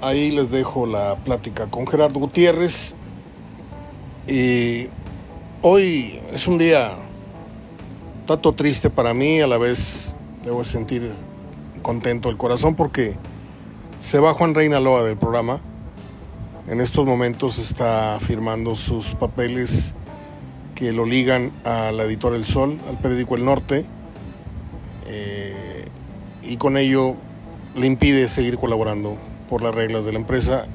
[0.00, 2.96] ahí les dejo la plática con Gerardo Gutiérrez.
[4.26, 4.88] Y
[5.60, 6.98] hoy es un día
[8.26, 10.14] tanto triste para mí, a la vez
[10.44, 11.12] debo sentir
[11.82, 13.16] contento el corazón porque
[14.00, 15.60] Se va Juan Reinaloa del programa.
[16.66, 19.94] En estos momentos está firmando sus papeles
[20.74, 23.84] que lo ligan a la editora El Sol, al periódico El Norte,
[25.06, 25.84] eh,
[26.42, 27.14] y con ello
[27.76, 29.16] le impide seguir colaborando
[29.48, 30.66] por las reglas de la empresa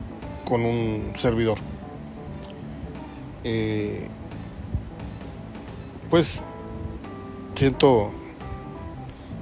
[0.45, 1.57] con un servidor.
[3.43, 4.07] Eh,
[6.09, 6.43] pues
[7.57, 8.11] siento,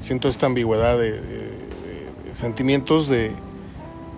[0.01, 1.53] siento esta ambigüedad de,
[2.33, 3.31] sentimientos de,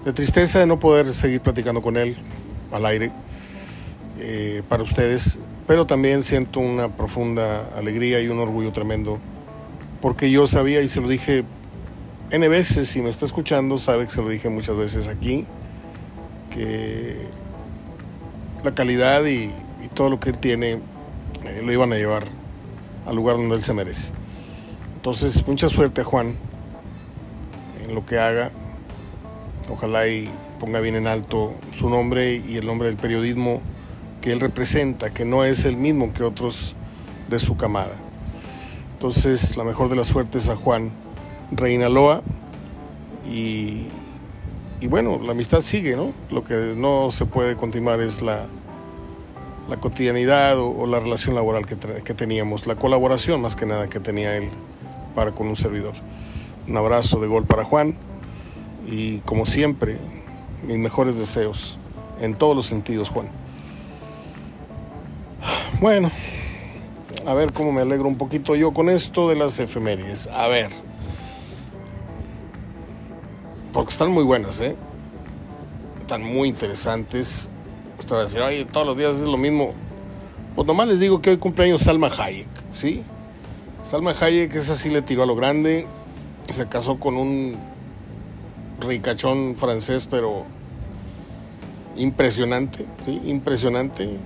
[0.05, 2.15] de, tristeza de no poder seguir platicando con él
[2.71, 3.11] al aire
[4.19, 9.19] eh, para ustedes, pero también siento una profunda alegría y un orgullo tremendo
[10.01, 11.43] porque yo sabía y se lo dije
[12.31, 15.45] N veces, si me está escuchando, sabe que se lo dije muchas veces aquí,
[16.51, 17.15] que
[18.63, 19.51] la calidad y,
[19.93, 20.81] todo lo que él tiene
[21.45, 22.25] eh, lo iban a llevar
[23.07, 24.11] al lugar donde él se merece.
[24.95, 26.35] Entonces, mucha suerte Juan
[27.81, 28.51] en lo que haga.
[29.69, 30.29] Ojalá y
[30.59, 33.61] ponga bien en alto su nombre y el nombre del periodismo
[34.21, 36.75] que él representa, que no es el mismo que otros
[37.29, 37.95] de su camada.
[38.93, 40.91] Entonces, la mejor de las suertes a Juan
[41.51, 42.23] Reinaloa
[43.29, 43.83] y,
[44.81, 46.13] y bueno, la amistad sigue, ¿no?
[46.29, 48.47] Lo que no se puede continuar es la,
[49.70, 53.99] la cotidianidad o, la relación laboral que, que, teníamos, la colaboración más que nada que
[53.99, 54.49] tenía él
[55.15, 55.93] para con un servidor.
[56.68, 57.97] Un abrazo de gol para Juan
[58.88, 59.97] y como siempre,
[60.65, 61.78] mis mejores deseos
[62.22, 63.28] en todos los sentidos, Juan.
[65.82, 66.09] Bueno,
[67.26, 70.28] a ver cómo me alegro un poquito yo con esto de las efemérides.
[70.28, 70.72] A ver.
[73.74, 74.76] Porque están muy buenas, ¿eh?
[76.01, 77.51] Están muy interesantes
[78.15, 79.73] a decir, oye, todos los días es lo mismo.
[80.55, 83.03] Pues nomás les digo que hoy cumpleaños Salma Hayek, ¿sí?
[83.83, 85.87] Salma Hayek, esa sí le tiró a lo grande.
[86.53, 87.57] Se casó con un
[88.79, 90.45] ricachón francés, pero
[91.95, 93.21] impresionante, ¿sí?
[93.25, 94.17] Impresionante.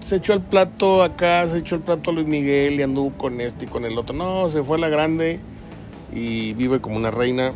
[0.00, 3.40] Se echó el plato acá, se echó el plato a Luis Miguel y anduvo con
[3.40, 4.14] este y con el otro.
[4.14, 5.40] No, se fue a la grande
[6.12, 7.52] y vive como una reina.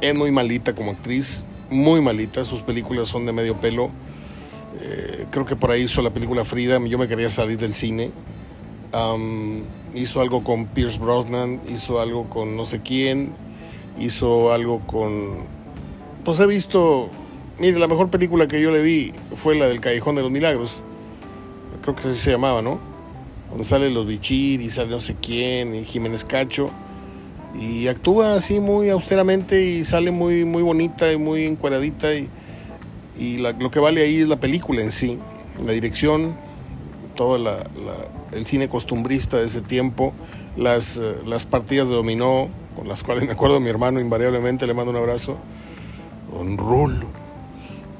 [0.00, 2.44] Es muy malita como actriz, muy malita.
[2.44, 3.90] Sus películas son de medio pelo
[4.80, 8.10] eh, creo que por ahí hizo la película Frida, yo me quería salir del cine.
[9.94, 13.32] hizo algo con Pierce Brosnan, hizo algo con no sé quién,
[13.98, 15.54] hizo algo con...
[16.24, 17.10] Pues he visto,
[17.58, 20.82] mire, la mejor película que yo le vi fue la del Callejón de los Milagros.
[21.82, 22.78] Creo que así se llamaba, ¿no?
[23.50, 26.70] Donde sale los Bichir y sale no sé quién, y Jiménez Cacho.
[27.54, 32.08] Y actúa así muy austeramente y sale muy, muy bonita y muy encuadradita
[33.18, 35.18] y lo que vale ahí es la película en sí,
[35.64, 36.36] la dirección,
[37.14, 37.36] todo
[38.32, 40.12] el cine costumbrista de ese tiempo,
[40.56, 44.74] las, eh, las partidas de dominó, con las cuales me acuerdo mi hermano invariablemente, le
[44.74, 45.38] mando un abrazo,
[46.32, 47.06] Don Rulo,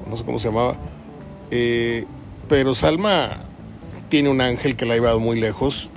[0.09, 0.77] no sé cómo se llamaba,
[1.51, 2.05] eh,
[2.49, 3.45] pero Salma
[4.09, 5.89] tiene un ángel que la ha llevado muy lejos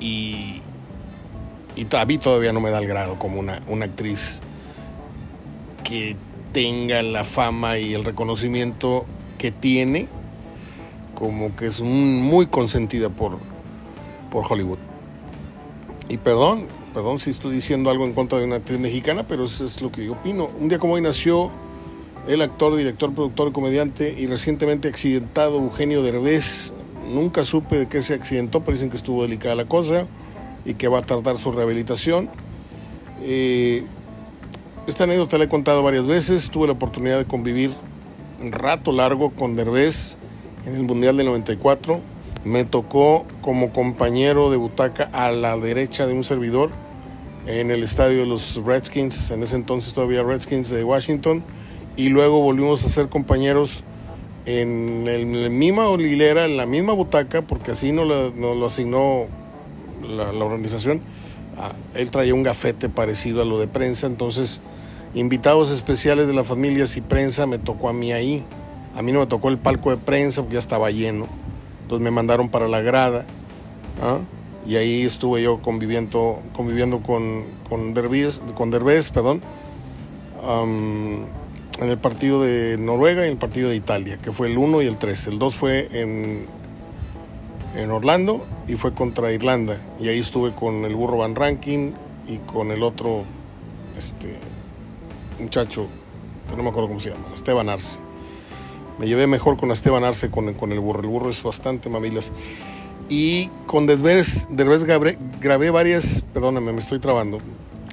[0.00, 0.60] y,
[1.76, 4.42] y a mí todavía no me da el grado como una, una actriz
[5.84, 6.16] que
[6.52, 9.06] tenga la fama y el reconocimiento
[9.38, 10.08] que tiene,
[11.14, 13.38] como que es muy consentida por,
[14.30, 14.78] por Hollywood.
[16.08, 19.64] Y perdón, perdón si estoy diciendo algo en contra de una actriz mexicana, pero eso
[19.64, 20.48] es lo que yo opino.
[20.60, 21.50] Un día como hoy nació
[22.28, 26.74] el actor, director, productor, comediante y recientemente accidentado Eugenio Derbez.
[27.12, 30.06] Nunca supe de qué se accidentó, pero dicen que estuvo delicada la cosa
[30.64, 32.28] y que va a tardar su rehabilitación.
[33.22, 33.86] Eh,
[34.86, 36.48] esta anécdota la he contado varias veces.
[36.50, 37.72] Tuve la oportunidad de convivir
[38.40, 40.16] un rato largo con Derbez
[40.64, 42.00] en el Mundial del 94.
[42.44, 46.70] Me tocó como compañero de butaca a la derecha de un servidor
[47.46, 51.42] en el estadio de los Redskins, en ese entonces todavía Redskins de Washington.
[51.96, 53.82] Y luego volvimos a ser compañeros
[54.44, 59.26] en, la misma hilera, en la misma butaca, porque así nos, lo asignó
[60.02, 61.02] la organización.
[61.58, 64.60] Ah, él traía un gafete parecido a lo de prensa, entonces
[65.14, 68.44] invitados especiales de la familia y prensa me tocó a mí ahí.
[68.94, 71.26] A mí no me tocó el palco de prensa porque ya estaba lleno.
[71.82, 73.26] Entonces me mandaron para la grada.
[74.02, 74.18] ¿ah?
[74.66, 79.40] Y ahí estuve yo conviviendo, conviviendo con, con, Derbez, con Derbez, perdón,
[80.42, 81.28] en
[81.88, 84.86] el partido de Noruega y en el partido de Italia, que fue el 1 y
[84.86, 85.28] el 3.
[85.28, 86.46] El 2 fue en,
[87.76, 89.78] en Orlando y fue contra Irlanda.
[90.00, 91.92] Y ahí estuve con el burro Van Ranking
[92.26, 93.24] y con el otro,
[93.96, 94.38] este,
[95.38, 95.86] muchacho,
[96.48, 98.00] que no me acuerdo cómo se llama, Esteban Arce.
[98.98, 101.00] Me llevé mejor con Esteban Arce con, con el burro.
[101.00, 102.32] El burro es bastante mamilas.
[103.08, 107.38] Y con Derbez, Derbez grabé, varias, perdóname, me estoy trabando.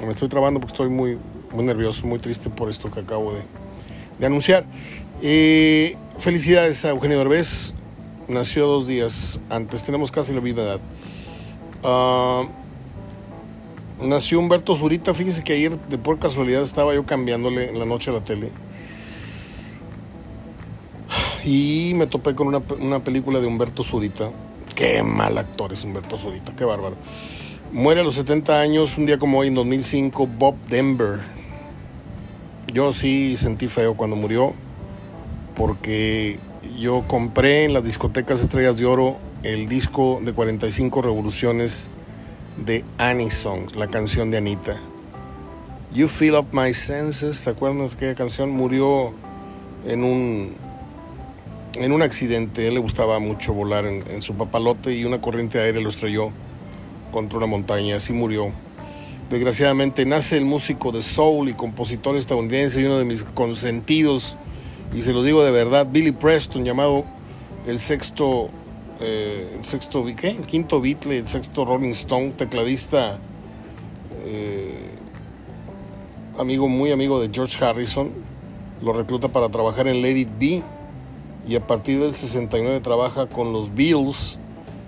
[0.04, 1.20] Me estoy trabando porque estoy muy,
[1.52, 4.66] muy nervioso, muy triste por esto que acabo de, anunciar.
[5.22, 7.76] Eh, felicidades a Eugenio Derbez,
[8.28, 10.80] nació dos días antes, tenemos casi la misma edad.
[11.84, 12.44] Ah,
[14.02, 18.10] nació Humberto Zurita, fíjese que ayer de por casualidad estaba yo cambiándole en la noche
[18.12, 18.50] a la tele.
[21.46, 24.32] Y me topé con una, una película de Humberto Zurita.
[24.76, 26.96] Qué mal actor es Humberto Zurita, qué bárbaro.
[27.74, 31.20] Muere a los 70 años, un día como hoy, en 2005, Bob Denver.
[32.72, 34.54] Yo sí sentí feo cuando murió,
[35.56, 36.40] porque
[36.78, 41.90] yo compré en las discotecas Estrellas de Oro el disco de 45 revoluciones
[42.58, 44.80] de Annie Songs, la canción de Anita.
[45.94, 48.50] You Fill Up My Senses, ¿se acuerdan de aquella canción?
[48.50, 49.14] Murió
[49.86, 50.56] en un,
[51.76, 52.68] en un accidente.
[52.68, 56.32] él le gustaba mucho volar en, en, su papalote y una corriente aérea lo estrelló
[57.12, 57.98] contra una montaña.
[57.98, 58.52] Así murió.
[59.30, 64.38] Desgraciadamente nace el músico de soul y compositor estadounidense y uno de mis consentidos,
[64.94, 67.06] y se lo digo de verdad, Billy Preston, llamado
[67.68, 68.50] el sexto
[69.00, 70.30] eh, el sexto, ¿qué?
[70.30, 73.20] El quinto Beatle, el sexto Rolling Stone, tecladista,
[74.24, 74.92] eh,
[76.38, 78.12] amigo, muy amigo de George Harrison,
[78.82, 80.62] lo recluta para trabajar en Lady B
[81.46, 84.38] y a partir del 69 trabaja con los Beatles,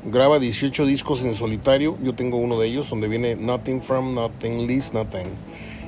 [0.05, 4.65] graba 18 discos en solitario, yo tengo uno de ellos donde viene Nothing from Nothing,
[4.65, 5.27] Least Nothing.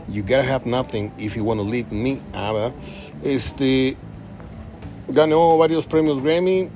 [0.10, 2.20] You gotta have nothing if you wanna live me.
[2.34, 2.72] Ah,
[3.24, 3.98] Este
[5.08, 6.70] ganó varios premios Grammy,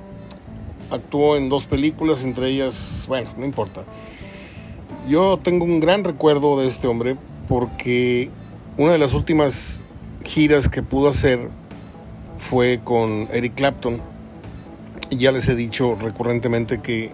[0.90, 3.84] actuó en dos películas, entre ellas, bueno, no importa.
[5.08, 7.16] Yo tengo un gran recuerdo de este hombre
[7.48, 8.30] porque
[8.76, 9.84] una de las últimas
[10.24, 11.48] giras que pudo hacer
[12.38, 14.00] fue con Eric Clapton.
[15.10, 17.10] Ya les he dicho recurrentemente que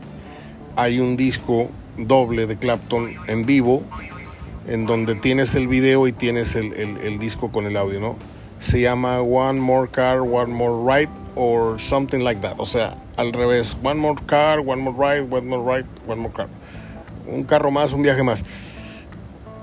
[0.77, 3.83] hay un disco doble de Clapton en vivo,
[4.67, 8.17] en donde tienes el video y tienes el, el disco con el audio, ¿no?
[8.59, 12.59] Se llama One More Car, One More Ride or something like that.
[12.59, 13.77] O sea, al revés.
[13.83, 16.49] One more car, one more ride, one more ride, one more car.
[17.27, 18.45] Un carro más, un viaje más.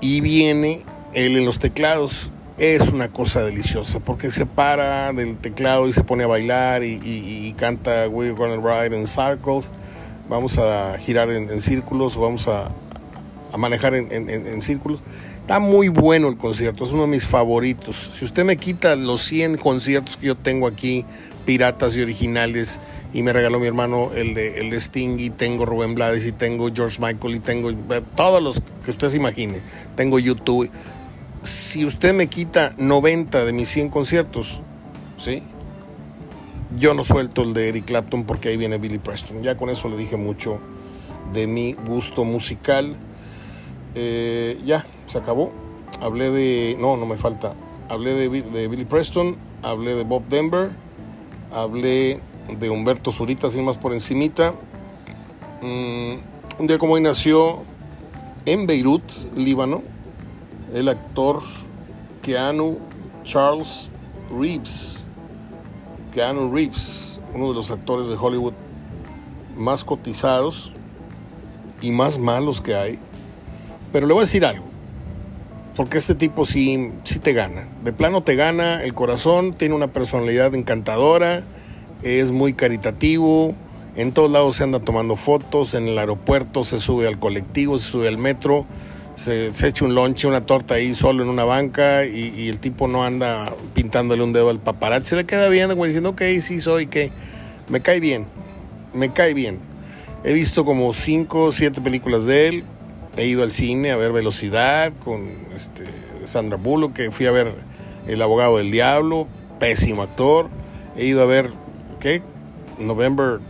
[0.00, 0.84] Y viene
[1.14, 2.30] él en los teclados.
[2.58, 7.54] Es una cosa deliciosa porque se para del teclado y se pone a bailar y,
[7.58, 9.70] canta We're gonna ride in circles.
[10.28, 12.70] Vamos a girar en, círculos o vamos a,
[13.58, 15.02] manejar en, en círculos.
[15.46, 18.10] Está muy bueno el concierto, es uno de mis favoritos.
[18.18, 21.04] Si usted me quita los 100 conciertos que yo tengo aquí,
[21.44, 22.80] piratas y originales,
[23.12, 26.32] y me regaló mi hermano el de, el de Sting, y tengo Rubén Blades, y
[26.32, 27.72] tengo George Michael, y tengo
[28.16, 29.62] todos los que usted se imagine.
[29.94, 30.68] Tengo YouTube.
[31.42, 34.62] Si usted me quita 90 de mis 100 conciertos,
[35.16, 35.44] ¿sí?
[36.76, 39.44] Yo no suelto el de Eric Clapton porque ahí viene Billy Preston.
[39.44, 40.58] Ya con eso le dije mucho
[41.32, 42.96] de mi gusto musical.
[43.94, 45.52] Eh, ya, se acabó.
[46.00, 46.76] Hablé de.
[46.78, 47.54] No, no me falta.
[47.88, 48.28] Hablé de,
[48.68, 50.70] Billy Preston, hablé de Bob Denver,
[51.52, 52.20] hablé
[52.58, 54.54] de Humberto Zurita, sin más por encimita.
[55.62, 56.14] Mm,
[56.58, 57.62] un día como hoy nació
[58.44, 59.04] en Beirut,
[59.36, 59.82] Líbano,
[60.74, 61.42] el actor
[62.22, 62.78] Keanu
[63.22, 63.88] Charles
[64.36, 65.04] Reeves.
[66.12, 68.54] Keanu Reeves, uno de los actores de Hollywood
[69.56, 70.72] más cotizados
[71.80, 72.98] y más malos que hay.
[73.92, 74.65] Pero le voy a decir algo
[75.76, 77.68] porque este tipo sí, sí te gana.
[77.84, 81.44] De plano te gana el corazón, tiene una personalidad encantadora,
[82.02, 83.54] es muy caritativo,
[83.94, 87.90] en todos lados se anda tomando fotos, en el aeropuerto se sube al colectivo, se
[87.90, 88.66] sube al metro,
[89.16, 93.04] se, echa un lonche, una torta ahí solo en una banca y, el tipo no
[93.04, 96.86] anda pintándole un dedo al paparazzi, se le queda viendo como diciendo, ok, sí soy,
[96.86, 97.10] que
[97.68, 98.26] me cae bien,
[98.94, 99.58] me cae bien.
[100.24, 102.64] He visto como cinco o siete películas de él,
[103.16, 105.84] he ido al cine a ver Velocidad con este,
[106.26, 107.54] Sandra Bullock, que fui a ver
[108.06, 109.26] El abogado del diablo,
[109.58, 110.48] pésimo actor.
[110.96, 111.50] He ido a ver,
[112.00, 112.22] ¿qué?
[112.78, 113.40] November,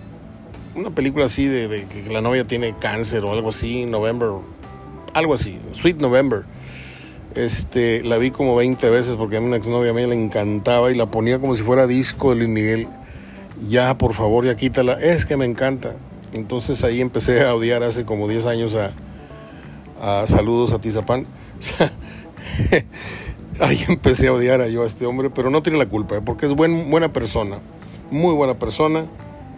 [0.74, 4.30] una película así de, que la novia tiene cáncer o algo así, November,
[5.14, 6.44] algo así, Sweet November.
[7.34, 10.94] Este, la vi como 20 veces porque a mi exnovia a mí le encantaba y
[10.94, 12.88] la ponía como si fuera disco de Luis Miguel.
[13.68, 14.94] Ya, por favor, ya quítala.
[14.94, 15.96] Es que me encanta.
[16.32, 18.90] Entonces ahí empecé a odiar hace como 10 años a,
[20.26, 21.26] saludos a Tizapán.
[23.60, 26.22] Ahí empecé a odiar a yo a este hombre, pero no tiene la culpa, ¿eh?
[26.22, 27.60] porque es buen, buena persona,
[28.10, 29.06] muy buena persona,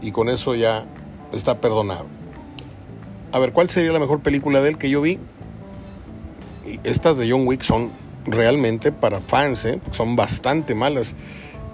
[0.01, 0.86] y con eso ya
[1.32, 2.07] está perdonado.
[3.32, 5.18] A ver, ¿cuál sería la mejor película de él que yo vi?
[6.84, 7.91] Estas de John Wick son
[8.24, 9.80] realmente para fans, ¿eh?
[9.91, 11.16] son bastante malas.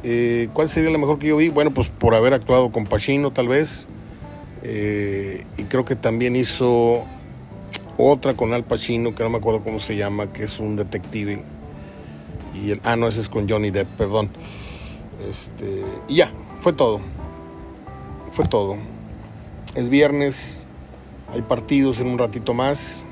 [0.03, 1.51] Eh, ¿Cuál sería la mejor que yo vi?
[1.51, 3.87] Bueno, pues por haber actuado con Pacino tal vez.
[4.62, 7.05] y creo que también hizo
[7.97, 11.45] otra con Al Pacino, que no me acuerdo cómo se llama, que es un detective.
[12.55, 14.30] Y el, ah, no, ese es con Johnny Depp, perdón.
[15.28, 16.30] Este, y ya,
[16.61, 17.01] fue todo.
[18.32, 18.76] Fue todo.
[19.74, 20.66] Es viernes,
[21.32, 23.07] hay partidos en un ratito más.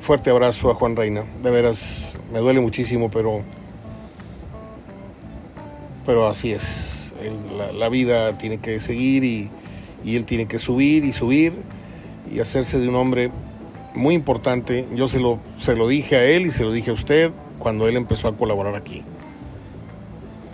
[0.00, 1.24] Fuerte abrazo a Juan Reina.
[1.42, 3.42] De veras, me duele muchísimo, pero.
[6.06, 7.12] Pero así es.
[7.56, 9.50] la, la, vida tiene que seguir y,
[10.02, 11.52] y él tiene que subir y subir
[12.30, 13.30] y hacerse de un hombre
[13.94, 14.86] muy importante.
[14.94, 17.88] Yo se lo, se lo dije a él y se lo dije a usted cuando
[17.88, 19.04] él empezó a colaborar aquí.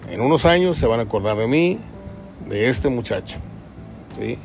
[0.09, 1.79] En unos años se van a acordar de mí,
[2.49, 3.39] de este muchacho.
[4.19, 4.39] ¿sí?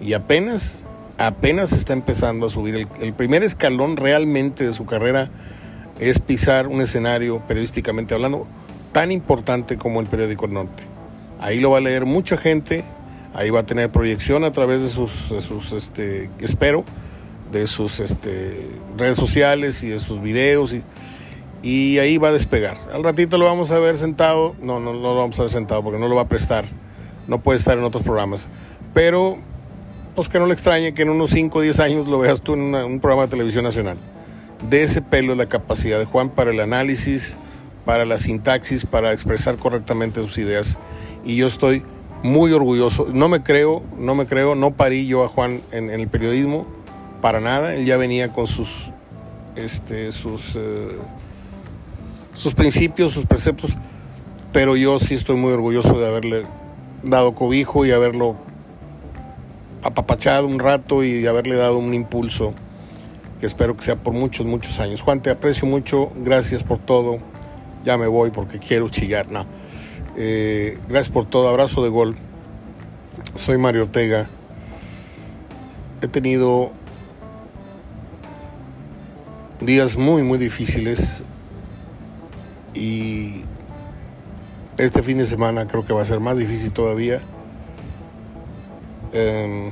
[0.00, 0.82] Y apenas,
[1.18, 2.88] apenas está empezando a subir.
[3.00, 5.30] El, primer escalón realmente de su carrera
[5.98, 8.46] es pisar un escenario, periodísticamente hablando,
[8.92, 10.84] tan importante como el periódico Norte.
[11.40, 12.84] Ahí lo va a leer mucha gente,
[13.34, 16.84] ahí va a tener proyección a través de sus, de sus este, espero,
[17.52, 20.84] de sus este, redes sociales y de sus videos y,
[21.62, 22.76] y, ahí va a despegar.
[22.92, 25.82] Al ratito lo vamos a ver sentado, no, no, no lo vamos a ver sentado
[25.82, 26.64] porque no lo va a prestar,
[27.26, 28.48] no puede estar en otros programas,
[28.94, 29.38] pero
[30.14, 32.54] pues que no le extrañe que en unos 5 o 10 años lo veas tú
[32.54, 33.96] en un programa de televisión nacional.
[34.68, 37.36] De ese pelo es la capacidad de Juan para el análisis,
[37.84, 40.78] para la sintaxis, para expresar correctamente sus ideas
[41.24, 41.82] y yo estoy
[42.22, 43.06] muy orgulloso.
[43.12, 46.66] No me creo, no me creo, no parí yo a Juan en, el periodismo
[47.20, 47.74] para nada.
[47.74, 48.90] Él ya venía con sus,
[49.56, 50.98] este, sus, eh,
[52.34, 53.76] sus principios, sus preceptos,
[54.52, 56.46] pero yo sí estoy muy orgulloso de haberle
[57.02, 58.36] dado cobijo y haberlo
[59.82, 62.52] apapachado un rato y de haberle dado un impulso
[63.40, 65.00] que espero que sea por muchos, muchos años.
[65.00, 67.18] Juan, te aprecio mucho, gracias por todo.
[67.84, 69.46] Ya me voy porque quiero chillar, no.
[70.16, 72.16] Eh, gracias por todo, abrazo de gol.
[73.34, 74.28] Soy Mario Ortega.
[76.02, 76.72] He tenido
[79.60, 81.22] días muy, muy difíciles
[82.74, 83.44] y
[84.78, 87.20] este fin de semana creo que va a ser más difícil todavía.
[89.12, 89.70] Eh,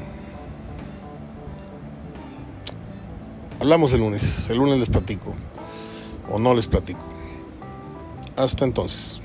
[3.61, 5.35] hablamos el lunes, el lunes les platico
[6.31, 7.01] o no les platico.
[8.37, 9.21] Hasta entonces.